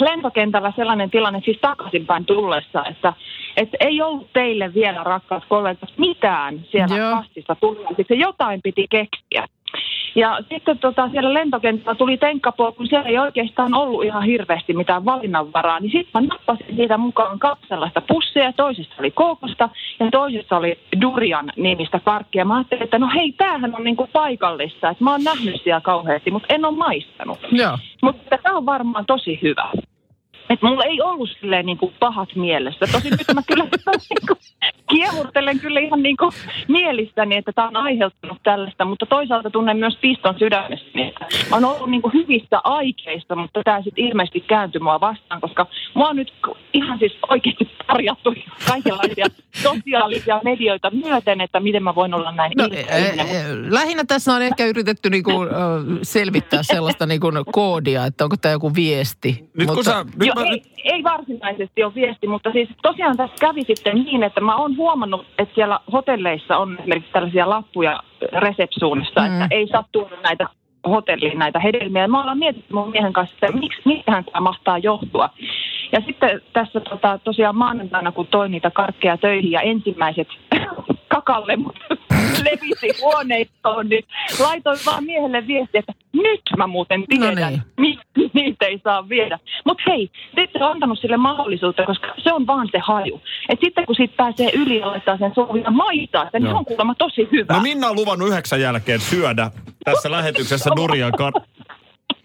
lentokentällä 0.00 0.72
sellainen 0.76 1.10
tilanne 1.10 1.42
siis 1.44 1.58
takaisinpäin 1.60 2.24
tullessa, 2.24 2.84
että, 2.84 3.12
että 3.56 3.76
ei 3.80 4.02
ollut 4.02 4.32
teille 4.32 4.74
vielä 4.74 5.04
rakkaat 5.04 5.44
kollegat 5.48 5.90
mitään 5.98 6.60
siellä 6.70 6.96
Joo. 6.96 7.16
kastissa 7.16 7.56
tulleeksi. 7.60 8.18
Jotain 8.18 8.60
piti 8.62 8.86
keksiä. 8.90 9.46
Ja 10.16 10.38
sitten 10.48 10.78
tota, 10.78 11.08
siellä 11.08 11.34
lentokentällä 11.34 11.94
tuli 11.94 12.16
tenkkapoo, 12.16 12.72
kun 12.72 12.86
siellä 12.86 13.08
ei 13.08 13.18
oikeastaan 13.18 13.74
ollut 13.74 14.04
ihan 14.04 14.22
hirveästi 14.22 14.74
mitään 14.74 15.04
valinnanvaraa, 15.04 15.80
niin 15.80 15.92
sitten 15.92 16.22
mä 16.22 16.28
nappasin 16.28 16.76
siitä 16.76 16.98
mukaan 16.98 17.38
kaksi 17.38 17.68
sellaista 17.68 18.00
pussia, 18.00 18.52
toisessa 18.52 18.94
oli 18.98 19.10
kookosta 19.10 19.68
ja 20.00 20.10
toisessa 20.10 20.56
oli 20.56 20.78
durian 21.00 21.52
nimistä 21.56 22.00
karkkia. 22.00 22.44
Mä 22.44 22.54
ajattelin, 22.56 22.84
että 22.84 22.98
no 22.98 23.08
hei, 23.14 23.32
tämähän 23.32 23.76
on 23.76 23.84
niinku 23.84 24.08
paikallista, 24.12 24.90
että 24.90 25.04
mä 25.04 25.10
oon 25.10 25.24
nähnyt 25.24 25.62
siellä 25.62 25.80
kauheasti, 25.80 26.30
mutta 26.30 26.54
en 26.54 26.64
ole 26.64 26.76
maistanut. 26.76 27.38
Joo. 27.52 27.78
Mutta 28.02 28.38
tämä 28.42 28.56
on 28.56 28.66
varmaan 28.66 29.06
tosi 29.06 29.38
hyvä. 29.42 29.70
Et 30.50 30.62
mulla 30.62 30.84
ei 30.84 31.02
ollut 31.02 31.30
silleen 31.40 31.66
niin 31.66 31.78
kuin 31.78 31.94
pahat 32.00 32.28
mielessä. 32.36 32.86
Tosin 32.92 33.10
nyt 33.10 33.34
mä 33.34 33.42
kyllä 33.46 33.64
niin 33.64 34.26
kuin, 34.28 34.38
kiehurtelen 34.90 35.58
kyllä 35.60 35.80
ihan 35.80 36.02
niin 36.02 36.16
kuin 36.16 36.30
mielistäni, 36.68 37.36
että 37.36 37.52
tämä 37.52 37.68
on 37.68 37.76
aiheuttanut 37.76 38.38
tällaista, 38.42 38.84
mutta 38.84 39.06
toisaalta 39.06 39.50
tunnen 39.50 39.76
myös 39.76 39.96
piston 40.00 40.34
sydämessäni. 40.38 41.02
että 41.08 41.26
On 41.52 41.64
ollut 41.64 41.90
niin 41.90 42.02
kuin 42.02 42.12
hyvissä 42.14 42.60
aikeissa, 42.64 43.36
mutta 43.36 43.60
tämä 43.64 43.82
sitten 43.82 44.04
ilmeisesti 44.04 44.40
kääntyi 44.40 44.80
mua 44.80 45.00
vastaan, 45.00 45.40
koska 45.40 45.66
mua 45.94 46.08
on 46.08 46.16
nyt 46.16 46.32
ihan 46.72 46.98
siis 46.98 47.18
oikeasti 47.30 47.68
tarjattu 47.86 48.34
kaikenlaisia 48.68 49.26
sosiaalisia 49.62 50.40
medioita 50.44 50.90
myöten, 50.90 51.40
että 51.40 51.60
miten 51.60 51.82
mä 51.82 51.94
voin 51.94 52.14
olla 52.14 52.32
näin 52.32 52.52
No, 52.58 52.64
ilkeä 52.64 52.96
ihminen. 52.96 53.26
eh, 53.26 53.36
eh, 53.36 53.46
lähinnä 53.70 54.04
tässä 54.08 54.32
on 54.32 54.42
ehkä 54.42 54.66
yritetty 54.66 55.10
niinku, 55.10 55.42
ö, 55.42 55.46
selvittää 56.02 56.62
sellaista 56.62 57.06
niinku 57.06 57.26
koodia, 57.52 58.06
että 58.06 58.24
onko 58.24 58.36
tämä 58.40 58.52
joku 58.52 58.74
viesti. 58.74 59.50
Nyt 59.58 59.68
kun 59.70 59.84
sä- 59.84 60.04
nyt 60.04 60.26
Joo, 60.36 60.44
ei, 60.50 60.62
ei 60.84 61.02
varsinaisesti 61.02 61.84
ole 61.84 61.94
viesti, 61.94 62.26
mutta 62.26 62.52
siis 62.52 62.68
tosiaan 62.82 63.16
tässä 63.16 63.36
kävi 63.40 63.62
sitten 63.66 63.94
niin, 63.94 64.22
että 64.22 64.40
mä 64.40 64.56
oon 64.56 64.75
huomannut, 64.76 65.26
että 65.38 65.54
siellä 65.54 65.80
hotelleissa 65.92 66.56
on 66.56 66.78
esimerkiksi 66.78 67.12
tällaisia 67.12 67.50
lappuja 67.50 68.00
resepsuunissa, 68.32 69.20
mm. 69.20 69.26
että 69.26 69.46
ei 69.50 69.68
saa 69.68 69.84
tuoda 69.92 70.16
näitä 70.22 70.46
hotelliin 70.88 71.38
näitä 71.38 71.58
hedelmiä. 71.58 72.08
Me 72.08 72.18
ollaan 72.18 72.38
mietitty 72.38 72.74
mun 72.74 72.90
miehen 72.90 73.12
kanssa, 73.12 73.36
että 73.42 73.58
miksi, 73.58 73.82
mistähän 73.84 74.24
tämä 74.24 74.40
mahtaa 74.40 74.78
johtua. 74.78 75.30
Ja 75.92 76.00
sitten 76.06 76.40
tässä 76.52 76.80
tota, 76.80 77.18
tosiaan 77.24 77.56
maanantaina, 77.56 78.12
kun 78.12 78.26
toin 78.26 78.50
niitä 78.50 78.70
karkkeja 78.70 79.16
töihin 79.16 79.50
ja 79.50 79.60
ensimmäiset 79.60 80.28
kakalle 81.08 81.56
mut 81.56 81.78
levisi 82.50 83.00
huoneistoon, 83.02 83.88
niin 83.88 84.04
laitoin 84.40 84.78
vaan 84.86 85.04
miehelle 85.04 85.46
viestiä, 85.46 85.78
että 85.78 85.92
nyt 86.12 86.40
mä 86.56 86.66
muuten 86.66 87.04
tiedän, 87.08 87.34
No 87.42 87.48
niin. 87.48 87.62
miksi 87.78 88.30
niitä 88.34 88.66
ei 88.66 88.80
saa 88.84 89.08
viedä. 89.08 89.38
Mutta 89.64 89.82
hei, 89.86 90.10
te 90.34 90.42
ette 90.42 90.58
ole 90.64 90.70
antanut 90.72 90.98
sille 90.98 91.16
mahdollisuutta, 91.16 91.86
koska 91.86 92.06
se 92.24 92.32
on 92.32 92.46
vaan 92.46 92.68
se 92.72 92.78
haju. 92.78 93.20
Et 93.48 93.58
sitten 93.64 93.86
kun 93.86 93.94
siitä 93.96 94.14
pääsee 94.16 94.50
yli 94.54 94.78
ja 94.80 94.86
laittaa 94.86 95.18
sen 95.18 95.32
suuhun 95.34 95.62
ja 95.62 95.70
maistaa 95.70 96.24
sitä, 96.24 96.38
niin 96.38 96.50
se 96.50 96.54
on 96.54 96.64
kuulemma 96.64 96.94
tosi 96.94 97.28
hyvä. 97.32 97.54
No 97.54 97.60
Minna 97.60 97.88
on 97.88 97.96
luvannut 97.96 98.28
yhdeksän 98.28 98.60
jälkeen 98.60 99.00
syödä 99.00 99.50
tässä 99.84 100.10
lähetyksessä 100.10 100.70
durian 100.76 101.12
kar... 101.18 101.32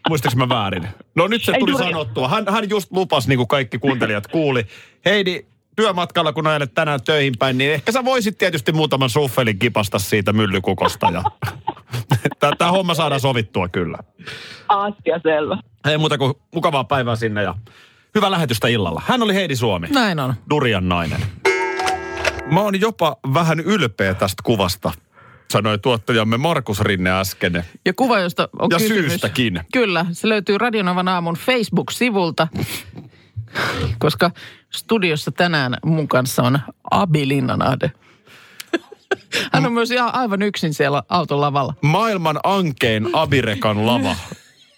Muistatko 0.09 0.37
mä 0.39 0.49
väärin? 0.49 0.87
No 1.15 1.27
nyt 1.27 1.43
se 1.43 1.51
Ei 1.51 1.59
tuli 1.59 1.71
durian. 1.71 1.89
sanottua. 1.91 2.27
Hän, 2.27 2.45
hän 2.49 2.69
just 2.69 2.91
lupasi, 2.91 3.29
niin 3.29 3.37
kuin 3.37 3.47
kaikki 3.47 3.77
kuuntelijat 3.79 4.27
kuuli. 4.27 4.63
Heidi, 5.05 5.45
työmatkalla 5.82 6.34
kun 6.34 6.48
ajelet 6.48 6.74
tänään 6.74 7.02
töihin 7.02 7.34
päin, 7.39 7.58
niin 7.58 7.72
ehkä 7.74 7.91
sä 7.91 8.06
voisit 8.06 8.38
tietysti 8.38 8.72
muutaman 8.72 9.10
suffelin 9.10 9.60
kipasta 9.60 10.00
siitä 10.00 10.34
myllykukosta. 10.34 11.08
Ja... 11.13 11.24
Tämä 12.58 12.72
homma 12.72 12.94
saadaan 12.94 13.22
sovittua 13.22 13.70
kyllä. 13.70 13.98
Asia 14.67 15.20
selvä. 15.24 15.58
Ei 15.89 15.98
muuta 15.98 16.17
kuin 16.17 16.34
mukavaa 16.54 16.84
päivää 16.84 17.15
sinne 17.15 17.44
ja 17.44 17.56
hyvää 18.15 18.32
lähetystä 18.32 18.67
illalla. 18.67 19.02
Hän 19.06 19.24
oli 19.24 19.34
Heidi 19.34 19.56
Suomi. 19.56 19.88
Näin 19.88 20.20
on. 20.20 20.34
Durian 20.50 20.89
nainen. 20.89 21.22
Mä 22.52 22.62
oon 22.62 22.82
jopa 22.82 23.17
vähän 23.34 23.60
ylpeä 23.60 24.13
tästä 24.13 24.44
kuvasta, 24.44 24.91
sanoi 25.52 25.80
tuottajamme 25.80 26.38
Markus 26.38 26.82
Rinne 26.82 27.10
äsken. 27.20 27.65
Ja 27.86 27.94
kuva, 27.94 28.20
josta 28.20 28.50
on 28.60 28.67
Ja 28.72 28.78
kysymys. 28.78 29.06
syystäkin. 29.06 29.62
Kyllä, 29.74 30.06
se 30.12 30.30
löytyy 30.30 30.58
Radionovan 30.58 31.08
aamun 31.08 31.36
Facebook-sivulta, 31.36 32.48
koska 34.00 34.32
studiossa 34.71 35.31
tänään 35.31 35.77
mun 35.86 36.07
kanssa 36.07 36.43
on 36.43 36.60
Abi 36.91 37.27
Linnanahde. 37.27 37.91
Hän 39.53 39.65
on 39.65 39.73
myös 39.73 39.91
ihan 39.91 40.15
aivan 40.15 40.41
yksin 40.41 40.73
siellä 40.73 41.03
auton 41.10 41.41
lavalla. 41.41 41.73
Maailman 41.81 42.39
ankein 42.43 43.10
Abirekan 43.13 43.86
lava. 43.86 44.15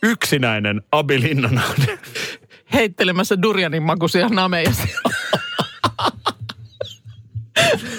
Yksinäinen 0.03 0.81
Abi 0.91 1.21
Linnanahde. 1.21 1.99
Heittelemässä 2.73 3.41
durianin 3.41 3.83
makuisia 3.83 4.29
nameja. 4.29 4.71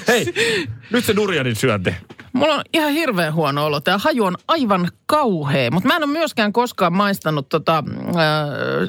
Hei, 0.08 0.34
nyt 0.90 1.04
se 1.04 1.16
Durianin 1.16 1.56
syönti. 1.56 1.94
Mulla 2.34 2.54
on 2.54 2.62
ihan 2.72 2.92
hirveän 2.92 3.34
huono 3.34 3.66
olo. 3.66 3.80
Tämä 3.80 3.98
haju 3.98 4.24
on 4.24 4.36
aivan 4.48 4.88
kauhea, 5.06 5.70
mutta 5.70 5.88
mä 5.88 5.96
en 5.96 6.04
ole 6.04 6.12
myöskään 6.12 6.52
koskaan 6.52 6.92
maistanut 6.92 7.48
tota, 7.48 7.78
äh, 7.78 8.14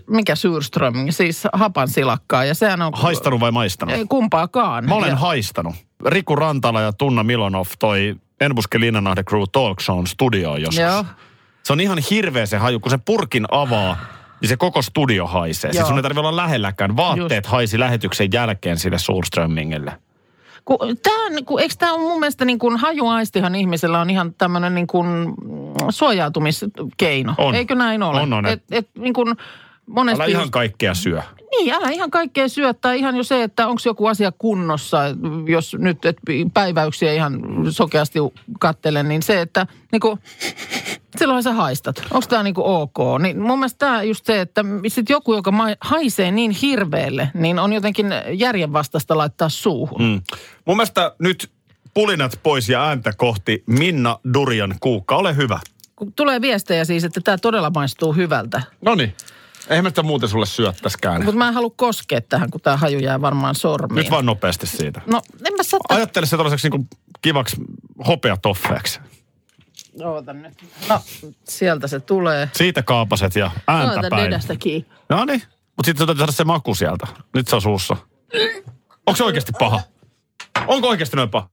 mikä 0.09 0.35
Syrström, 0.35 0.93
siis 1.09 1.43
hapan 1.53 1.87
silakkaa. 1.87 2.45
Ja 2.45 2.55
sehän 2.55 2.81
on... 2.81 2.91
Haistanut 2.95 3.39
vai 3.39 3.51
maistanut? 3.51 3.95
Ei 3.95 4.05
kumpaakaan. 4.09 4.85
Mä 4.85 4.95
olen 4.95 5.09
ja, 5.09 5.15
haistanut. 5.15 5.75
Riku 6.05 6.35
Rantala 6.35 6.81
ja 6.81 6.93
Tunna 6.93 7.23
Milonov 7.23 7.67
toi 7.79 8.15
Enbuske 8.41 8.79
Linnanahde 8.79 9.23
Crew 9.23 9.43
Talk 9.51 9.81
Shown 9.81 10.07
studioon 10.07 10.61
joskus. 10.61 10.77
Joo. 10.77 11.05
Se 11.63 11.73
on 11.73 11.79
ihan 11.79 11.97
hirveä 12.09 12.45
se 12.45 12.57
haju, 12.57 12.79
kun 12.79 12.91
se 12.91 12.97
purkin 12.97 13.45
avaa, 13.51 13.97
niin 14.41 14.49
se 14.49 14.57
koko 14.57 14.81
studio 14.81 15.27
haisee. 15.27 15.71
Siis 15.71 15.79
Joo. 15.79 15.87
sun 15.87 15.97
ei 15.97 16.03
tarvitse 16.03 16.19
olla 16.19 16.35
lähelläkään. 16.35 16.95
Vaatteet 16.95 17.43
Just. 17.43 17.51
haisi 17.51 17.79
lähetyksen 17.79 18.29
jälkeen 18.33 18.77
sille 18.77 18.97
Surströmmingille. 18.97 20.04
Ku, 20.65 20.77
tää, 21.03 21.13
on 21.25 21.31
niinku- 21.35 21.57
eikö 21.57 21.75
tämä 21.77 21.93
ole 21.93 22.01
mun 22.01 22.19
mielestä 22.19 22.45
niin 22.45 22.59
kuin 22.59 22.77
hajuaistihan 22.77 23.55
ihmisellä 23.55 24.01
on 24.01 24.09
ihan 24.09 24.33
tämmöinen 24.37 24.75
niin 24.75 24.87
kuin 24.87 25.07
mm, 25.07 25.35
suojautumiskeino. 25.89 27.33
On. 27.37 27.55
Eikö 27.55 27.75
näin 27.75 28.03
ole? 28.03 28.21
On, 28.21 28.33
on, 28.33 28.45
Et, 28.45 28.63
et, 28.71 28.89
niin 28.97 29.13
kuin 29.13 29.35
monesti 29.87 30.21
Älä 30.21 30.29
ihan 30.29 30.43
just- 30.43 30.51
kaikkea 30.51 30.93
syö. 30.93 31.21
Niin, 31.51 31.73
älä 31.73 31.89
ihan 31.89 32.11
kaikkea 32.11 32.47
syö. 32.47 32.73
Tai 32.73 32.99
ihan 32.99 33.15
jo 33.15 33.23
se, 33.23 33.43
että 33.43 33.67
onko 33.67 33.81
joku 33.85 34.07
asia 34.07 34.31
kunnossa, 34.31 34.97
jos 35.47 35.75
nyt 35.79 36.05
et 36.05 36.17
päiväyksiä 36.53 37.13
ihan 37.13 37.41
sokeasti 37.69 38.19
kattelen, 38.59 39.07
niin 39.07 39.23
se, 39.23 39.41
että 39.41 39.67
niinku, 39.91 40.19
silloin 41.17 41.43
sä 41.43 41.53
haistat. 41.53 42.03
Onko 42.11 42.27
tämä 42.29 42.43
niinku 42.43 42.61
ok? 42.65 42.97
Niin 43.21 43.39
mun 43.39 43.59
mielestä 43.59 43.77
tämä 43.77 44.03
just 44.03 44.25
se, 44.25 44.41
että 44.41 44.65
sit 44.87 45.09
joku, 45.09 45.33
joka 45.33 45.51
ma- 45.51 45.75
haisee 45.81 46.31
niin 46.31 46.51
hirveelle, 46.51 47.31
niin 47.33 47.59
on 47.59 47.73
jotenkin 47.73 48.07
järjenvastaista 48.33 49.17
laittaa 49.17 49.49
suuhun. 49.49 50.01
Mm. 50.01 50.21
Mun 50.65 50.77
mielestä 50.77 51.15
nyt 51.19 51.49
pulinat 51.93 52.39
pois 52.43 52.69
ja 52.69 52.85
ääntä 52.87 53.13
kohti 53.17 53.63
Minna 53.67 54.19
Durian 54.33 54.75
Kuukka. 54.79 55.15
Ole 55.15 55.35
hyvä. 55.35 55.59
Tulee 56.15 56.41
viestejä 56.41 56.85
siis, 56.85 57.03
että 57.03 57.21
tämä 57.23 57.37
todella 57.37 57.69
maistuu 57.69 58.13
hyvältä. 58.13 58.61
No 58.81 58.95
niin. 58.95 59.13
Eihän 59.69 59.83
mä 59.85 59.89
sitä 59.89 60.03
muuten 60.03 60.29
sulle 60.29 60.45
syöttäskään. 60.45 61.23
Mutta 61.23 61.37
mä 61.37 61.47
en 61.47 61.53
halua 61.53 61.73
koskea 61.75 62.21
tähän, 62.21 62.51
kun 62.51 62.61
tämä 62.61 62.77
haju 62.77 62.99
jää 62.99 63.21
varmaan 63.21 63.55
sormiin. 63.55 63.95
Nyt 63.95 64.11
vaan 64.11 64.25
nopeasti 64.25 64.67
siitä. 64.67 65.01
No, 65.05 65.21
en 65.47 65.53
mä 65.57 65.63
saa... 65.63 65.79
Ajattele 65.89 66.25
se 66.25 66.37
tällaiseksi 66.37 66.69
niin 66.69 66.87
kivaksi 67.21 67.57
hopeatoffeeksi. 68.07 68.99
Oota 70.03 70.33
nyt. 70.33 70.53
No, 70.89 71.01
sieltä 71.43 71.87
se 71.87 71.99
tulee. 71.99 72.49
Siitä 72.53 72.83
kaapaset 72.83 73.35
ja 73.35 73.51
ääntä 73.67 73.95
Oota 73.95 74.09
päin. 74.09 74.59
kiinni. 74.59 74.89
No 75.09 75.25
niin. 75.25 75.41
Mutta 75.77 75.85
sitten 75.85 76.07
täytyy 76.07 76.19
saada 76.19 76.31
se 76.31 76.43
maku 76.43 76.75
sieltä. 76.75 77.07
Nyt 77.33 77.47
se 77.47 77.55
on 77.55 77.61
suussa. 77.61 77.97
Onko 79.07 79.15
se 79.17 79.23
oikeasti 79.23 79.51
paha? 79.59 79.81
Onko 80.67 80.87
oikeasti 80.87 81.15
noin 81.17 81.29
paha? 81.29 81.49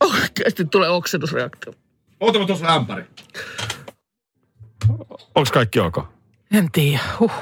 Oikeasti 0.00 0.64
tulee 0.64 0.88
oksennusreaktio. 0.88 1.72
Oota 2.20 2.38
mä 2.38 2.46
tuossa 2.46 2.74
ämpäri. 2.74 3.04
Onko 5.34 5.50
kaikki 5.52 5.80
ok? 5.80 5.98
En 6.52 6.70
tiedä. 6.72 7.00
Huh. 7.20 7.32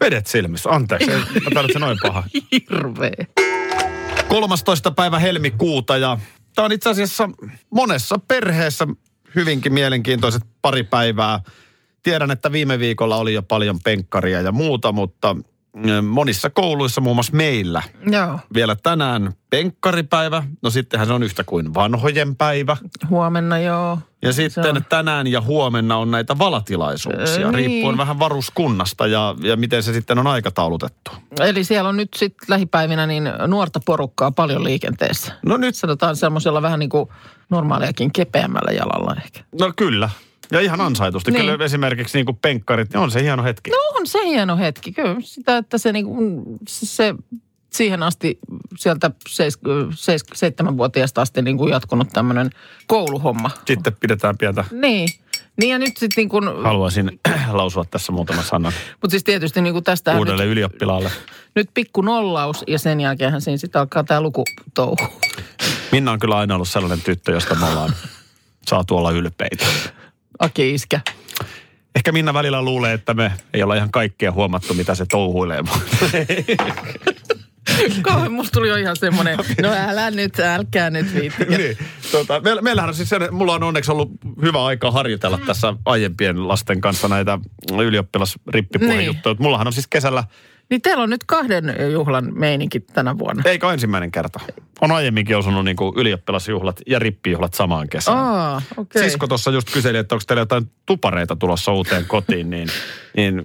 Vedet 0.00 0.26
silmissä. 0.26 0.70
Anteeksi. 0.70 1.10
Ei, 1.10 1.18
mä 1.18 1.50
tarvitsen 1.54 1.80
noin 1.80 1.98
paha. 2.02 2.24
Hirveä. 2.52 3.26
13. 4.28 4.90
päivä 4.90 5.18
helmikuuta 5.18 5.96
ja 5.96 6.18
tämä 6.54 6.66
on 6.66 6.72
itse 6.72 6.90
asiassa 6.90 7.30
monessa 7.70 8.18
perheessä 8.28 8.86
hyvinkin 9.34 9.72
mielenkiintoiset 9.72 10.42
pari 10.62 10.82
päivää. 10.82 11.40
Tiedän, 12.02 12.30
että 12.30 12.52
viime 12.52 12.78
viikolla 12.78 13.16
oli 13.16 13.34
jo 13.34 13.42
paljon 13.42 13.80
penkkaria 13.84 14.40
ja 14.40 14.52
muuta, 14.52 14.92
mutta 14.92 15.36
monissa 16.02 16.50
kouluissa, 16.50 17.00
muun 17.00 17.16
muassa 17.16 17.36
meillä, 17.36 17.82
Joo. 18.06 18.38
vielä 18.54 18.76
tänään 18.82 19.32
penkkaripäivä. 19.50 20.42
No 20.62 20.70
sittenhän 20.70 21.06
se 21.06 21.12
on 21.12 21.22
yhtä 21.22 21.44
kuin 21.44 21.74
vanhojen 21.74 22.36
päivä. 22.36 22.76
Huomenna 23.10 23.58
joo. 23.58 23.98
Ja 24.22 24.32
sitten 24.32 24.84
tänään 24.88 25.26
ja 25.26 25.40
huomenna 25.40 25.96
on 25.96 26.10
näitä 26.10 26.38
valatilaisuuksia, 26.38 27.34
Ö, 27.34 27.38
niin. 27.38 27.54
riippuen 27.54 27.96
vähän 27.96 28.18
varuskunnasta 28.18 29.06
ja, 29.06 29.34
ja 29.42 29.56
miten 29.56 29.82
se 29.82 29.92
sitten 29.92 30.18
on 30.18 30.26
aikataulutettu. 30.26 31.10
Eli 31.40 31.64
siellä 31.64 31.88
on 31.88 31.96
nyt 31.96 32.14
sitten 32.16 32.46
lähipäivinä 32.48 33.06
niin 33.06 33.24
nuorta 33.46 33.80
porukkaa 33.86 34.30
paljon 34.30 34.64
liikenteessä. 34.64 35.32
No 35.46 35.56
nyt. 35.56 35.74
Sanotaan 35.74 36.16
semmoisella 36.16 36.62
vähän 36.62 36.78
niin 36.78 36.90
kuin 36.90 37.08
normaaliakin 37.50 38.12
kepeämmällä 38.12 38.72
jalalla 38.72 39.16
ehkä. 39.24 39.40
No 39.60 39.72
kyllä. 39.76 40.10
Ja 40.50 40.60
ihan 40.60 40.80
ansaitusti. 40.80 41.30
Niin. 41.30 41.46
Kyllä 41.46 41.64
esimerkiksi 41.64 42.18
niin 42.18 42.26
kuin 42.26 42.38
penkkarit, 42.42 42.92
niin 42.92 43.00
on 43.00 43.10
se 43.10 43.22
hieno 43.22 43.42
hetki. 43.42 43.70
No 43.70 43.76
on 43.94 44.06
se 44.06 44.18
hieno 44.24 44.56
hetki, 44.56 44.92
kyllä. 44.92 45.16
Sitä, 45.20 45.56
että 45.56 45.78
se, 45.78 45.92
niin 45.92 46.04
kuin, 46.06 46.42
se 46.68 47.14
siihen 47.72 48.02
asti 48.02 48.38
sieltä 48.78 49.10
seis, 49.28 49.58
seis, 49.94 50.24
seitsemänvuotiaasta 50.34 51.22
asti 51.22 51.42
niin 51.42 51.58
kuin 51.58 51.70
jatkunut 51.70 52.08
tämmöinen 52.12 52.50
kouluhomma. 52.86 53.50
Sitten 53.66 53.96
pidetään 54.00 54.38
pientä. 54.38 54.64
Niin. 54.70 55.08
Niin 55.56 55.70
ja 55.70 55.78
nyt 55.78 55.96
sitten 55.96 56.22
niin 56.22 56.28
kuin, 56.28 56.44
Haluaisin 56.62 57.20
lausua 57.52 57.84
tässä 57.84 58.12
muutaman 58.12 58.44
sanan 58.44 58.72
mutta 58.90 59.10
siis 59.10 59.24
tietysti 59.24 59.60
niin 59.60 59.72
kuin 59.72 59.84
tästä 59.84 60.18
uudelle 60.18 60.42
nyt, 60.42 60.52
ylioppilaalle. 60.52 61.10
nyt 61.54 61.70
pikku 61.74 62.00
nollaus 62.00 62.64
ja 62.66 62.78
sen 62.78 63.00
jälkeenhän 63.00 63.40
siinä 63.40 63.56
sitten 63.56 63.80
alkaa 63.80 64.04
tämä 64.04 64.20
lukutouhu. 64.20 65.08
Minna 65.92 66.12
on 66.12 66.18
kyllä 66.18 66.36
aina 66.36 66.54
ollut 66.54 66.68
sellainen 66.68 67.00
tyttö, 67.00 67.32
josta 67.32 67.54
me 67.54 67.66
ollaan 67.66 67.94
saatu 68.66 68.96
olla 68.96 69.10
ylpeitä. 69.10 69.64
Aki 70.42 70.74
iskä. 70.74 71.00
Ehkä 71.94 72.12
Minna 72.12 72.34
välillä 72.34 72.62
luulee, 72.62 72.92
että 72.92 73.14
me 73.14 73.32
ei 73.54 73.62
olla 73.62 73.74
ihan 73.74 73.90
kaikkea 73.90 74.32
huomattu, 74.32 74.74
mitä 74.74 74.94
se 74.94 75.06
touhuilee. 75.10 75.62
Kauan 78.02 78.32
musta 78.32 78.52
tuli 78.52 78.68
jo 78.68 78.76
ihan 78.76 78.96
semmoinen, 78.96 79.38
no 79.62 79.68
älä 79.88 80.10
nyt, 80.10 80.40
älkää 80.40 80.90
nyt 80.90 81.14
viittikö. 81.14 81.58
niin, 81.58 81.78
tota, 82.12 82.40
me, 82.40 82.60
meillähän 82.60 82.88
on 82.88 82.94
siis 82.94 83.08
sen, 83.08 83.34
mulla 83.34 83.54
on 83.54 83.62
onneksi 83.62 83.92
ollut 83.92 84.10
hyvä 84.42 84.64
aika 84.64 84.90
harjoitella 84.90 85.38
tässä 85.46 85.74
aiempien 85.84 86.48
lasten 86.48 86.80
kanssa 86.80 87.08
näitä 87.08 87.38
ylioppilasrippipuhejuttuja. 87.78 89.34
Niin. 89.34 89.42
Mullahan 89.42 89.66
on 89.66 89.72
siis 89.72 89.86
kesällä, 89.86 90.24
Niin 90.72 90.82
teillä 90.82 91.02
on 91.02 91.10
nyt 91.10 91.24
kahden 91.26 91.74
juhlan 91.92 92.38
meininki 92.38 92.80
tänä 92.80 93.18
vuonna. 93.18 93.42
eikä 93.46 93.72
ensimmäinen 93.72 94.10
kerta. 94.10 94.40
On 94.80 94.92
aiemminkin 94.92 95.36
osunut 95.36 95.64
niin 95.64 95.76
kuin 95.76 95.92
ylioppilasjuhlat 95.96 96.80
ja 96.86 96.98
rippijuhlat 96.98 97.54
samaan 97.54 97.88
kesään. 97.88 98.18
Aa, 98.18 98.62
okei. 98.76 99.02
Sisko 99.02 99.26
tuossa 99.26 99.50
just 99.50 99.70
kyseli, 99.72 99.98
että 99.98 100.14
onko 100.14 100.24
teillä 100.26 100.40
jotain 100.40 100.70
tupareita 100.86 101.36
tulossa 101.36 101.72
uuteen 101.72 102.04
kotiin, 102.06 102.50
niin, 102.50 102.68
niin 103.16 103.42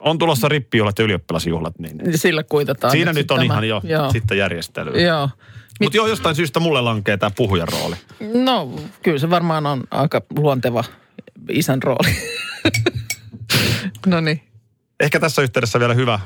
on 0.00 0.18
tulossa 0.18 0.48
rippijuhlat 0.48 0.98
ja 0.98 1.04
ylioppilasjuhlat. 1.04 1.78
Niin 1.78 1.98
Niin 1.98 2.18
Sillä 2.18 2.42
kuitataan. 2.42 2.90
siinä 2.90 3.12
nyt 3.12 3.30
on 3.30 3.36
tämä. 3.38 3.44
ihan 3.44 3.68
jo 3.68 3.80
Joo. 3.84 4.12
sitten 4.12 4.38
järjestely. 4.38 5.00
Joo. 5.02 5.30
Mutta 5.80 5.96
joo, 5.96 6.06
jostain 6.06 6.34
syystä 6.36 6.60
mulle 6.60 6.80
lankee 6.80 7.16
tämä 7.16 7.30
puhujan 7.36 7.68
rooli. 7.68 7.96
No, 8.44 8.80
kyllä 9.02 9.18
se 9.18 9.30
varmaan 9.30 9.66
on 9.66 9.84
aika 9.90 10.22
luonteva 10.36 10.84
isän 11.50 11.82
rooli. 11.82 12.16
no 14.06 14.20
niin. 14.20 14.40
Ehkä 15.00 15.20
tässä 15.20 15.42
yhteydessä 15.42 15.80
vielä 15.80 15.94
hyvä 15.94 16.20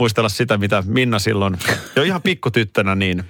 muistella 0.00 0.28
sitä, 0.28 0.58
mitä 0.58 0.82
Minna 0.86 1.18
silloin 1.18 1.58
jo 1.96 2.02
ihan 2.02 2.22
pikkutyttönä 2.22 2.94
niin 2.94 3.24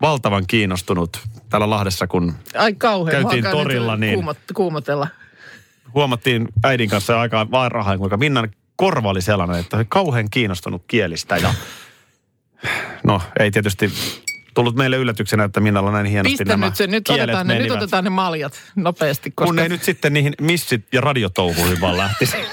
valtavan 0.00 0.46
kiinnostunut 0.46 1.20
täällä 1.50 1.70
Lahdessa, 1.70 2.06
kun 2.06 2.34
Ai 2.54 2.74
kauhean. 2.74 3.22
Käytiin 3.22 3.44
torilla, 3.50 3.92
nyt 3.96 4.00
niin- 4.00 4.14
Kuumot, 4.14 4.38
kuumotella. 4.54 5.08
huomattiin 5.94 6.48
äidin 6.64 6.90
kanssa 6.90 7.20
aika 7.20 7.50
varhain, 7.50 7.98
kuinka 7.98 8.16
Minnan 8.16 8.50
korva 8.76 9.08
oli 9.10 9.22
sellainen, 9.22 9.58
että 9.58 9.76
oli 9.76 9.84
kauhean 9.88 10.30
kiinnostunut 10.30 10.82
kielistä 10.86 11.36
ja 11.36 11.54
no 13.04 13.22
ei 13.40 13.50
tietysti 13.50 13.92
tullut 14.54 14.76
meille 14.76 14.96
yllätyksenä, 14.96 15.44
että 15.44 15.60
Minnalla 15.60 15.92
näin 15.92 16.06
hienosti 16.06 16.30
Pistä 16.32 16.44
nämä 16.44 16.66
nyt 16.66 16.76
se, 16.76 16.86
nyt 16.86 17.08
otetaan, 17.08 17.46
ne, 17.46 17.54
nyt 17.54 17.62
menivät. 17.62 17.82
otetaan 17.82 18.04
ne 18.04 18.10
maljat 18.10 18.52
nopeasti. 18.76 19.30
Koska... 19.30 19.46
Kun 19.46 19.58
ei 19.58 19.68
nyt 19.68 19.82
sitten 19.82 20.12
niihin 20.12 20.34
missit 20.40 20.86
ja 20.92 21.00
radiotouhuihin 21.00 21.80
vaan 21.80 21.96
lähtisi. 21.96 22.36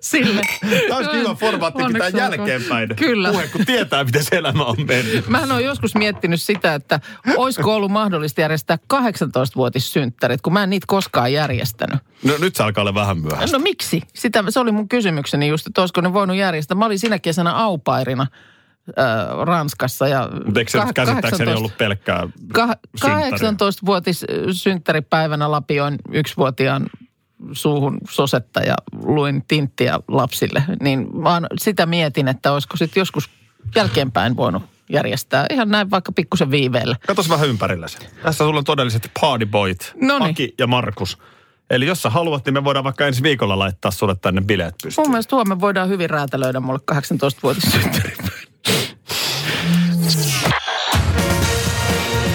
Sille. 0.00 0.42
Tämä 0.88 0.96
olisi 0.96 1.10
kiva 1.10 1.34
formaatti 1.34 1.82
pitää 1.92 2.08
jälkeenpäin. 2.08 2.96
Kyllä. 2.96 3.30
Puhe, 3.30 3.48
kun 3.48 3.66
tietää, 3.66 4.04
miten 4.04 4.24
se 4.24 4.36
elämä 4.36 4.64
on 4.64 4.76
mennyt. 4.88 5.28
Mähän 5.28 5.52
olen 5.52 5.64
joskus 5.64 5.94
miettinyt 5.94 6.42
sitä, 6.42 6.74
että 6.74 7.00
olisiko 7.36 7.74
ollut 7.74 7.90
mahdollista 7.90 8.40
järjestää 8.40 8.78
18-vuotissynttärit, 8.94 10.40
kun 10.42 10.52
mä 10.52 10.62
en 10.62 10.70
niitä 10.70 10.84
koskaan 10.88 11.32
järjestänyt. 11.32 11.98
No 12.24 12.34
nyt 12.40 12.56
se 12.56 12.62
alkaa 12.62 12.82
olla 12.82 12.94
vähän 12.94 13.18
myöhäistä. 13.18 13.56
No 13.58 13.62
miksi? 13.62 14.02
Sitä, 14.14 14.44
se 14.48 14.60
oli 14.60 14.72
mun 14.72 14.88
kysymykseni 14.88 15.48
just, 15.48 15.66
että 15.66 15.80
olisiko 15.80 16.00
ne 16.00 16.12
voinut 16.12 16.36
järjestää. 16.36 16.76
Mä 16.76 16.86
olin 16.86 16.98
sinä 16.98 17.18
kesänä 17.18 17.52
aupairina 17.52 18.26
Ranskassa. 19.44 20.08
Ja 20.08 20.28
Mutta 20.44 20.60
eikö 20.60 20.70
se 20.70 20.78
kah- 20.78 20.92
käsittääkseni 20.94 21.30
18 21.30 21.58
ollut 21.58 21.78
pelkkää 21.78 22.28
Kah- 22.58 22.78
synttäriä? 22.96 23.50
18-vuotis 23.50 24.24
synttäripäivänä 24.52 25.50
lapioin 25.50 25.96
yksivuotiaan 26.12 26.86
suuhun 27.52 27.98
sosetta 28.10 28.60
ja 28.60 28.74
luin 29.02 29.44
tinttiä 29.48 30.00
lapsille. 30.08 30.62
Niin 30.80 31.22
vaan 31.24 31.46
sitä 31.58 31.86
mietin, 31.86 32.28
että 32.28 32.52
olisiko 32.52 32.76
sitten 32.76 33.00
joskus 33.00 33.30
jälkeenpäin 33.74 34.36
voinut 34.36 34.62
järjestää. 34.88 35.46
Ihan 35.52 35.68
näin 35.68 35.90
vaikka 35.90 36.12
pikkusen 36.12 36.50
viiveellä. 36.50 36.96
Katos 37.06 37.28
vähän 37.28 37.48
ympärillesi. 37.48 37.98
Tässä 38.22 38.44
sulla 38.44 38.58
on 38.58 38.64
todelliset 38.64 39.10
partyboyt, 39.20 39.94
Noniin. 40.02 40.30
Aki 40.30 40.54
ja 40.58 40.66
Markus. 40.66 41.18
Eli 41.70 41.86
jos 41.86 42.02
sä 42.02 42.10
haluat, 42.10 42.44
niin 42.44 42.54
me 42.54 42.64
voidaan 42.64 42.84
vaikka 42.84 43.06
ensi 43.06 43.22
viikolla 43.22 43.58
laittaa 43.58 43.90
sulle 43.90 44.16
tänne 44.22 44.40
bileet 44.40 44.74
pystyyn. 44.82 45.04
Mun 45.04 45.10
mielestä 45.10 45.36
huomenna 45.36 45.60
voidaan 45.60 45.88
hyvin 45.88 46.10
räätälöidä 46.10 46.60
mulle 46.60 46.80
18-vuotis 46.92 47.78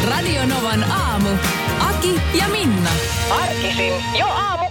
Radio 0.10 0.46
Novan 0.46 0.84
aamu. 0.84 1.30
Aki 1.80 2.22
ja 2.34 2.48
Minna. 2.48 2.90
Arkisin 3.42 3.94
jo 4.20 4.26
aamu 4.26 4.71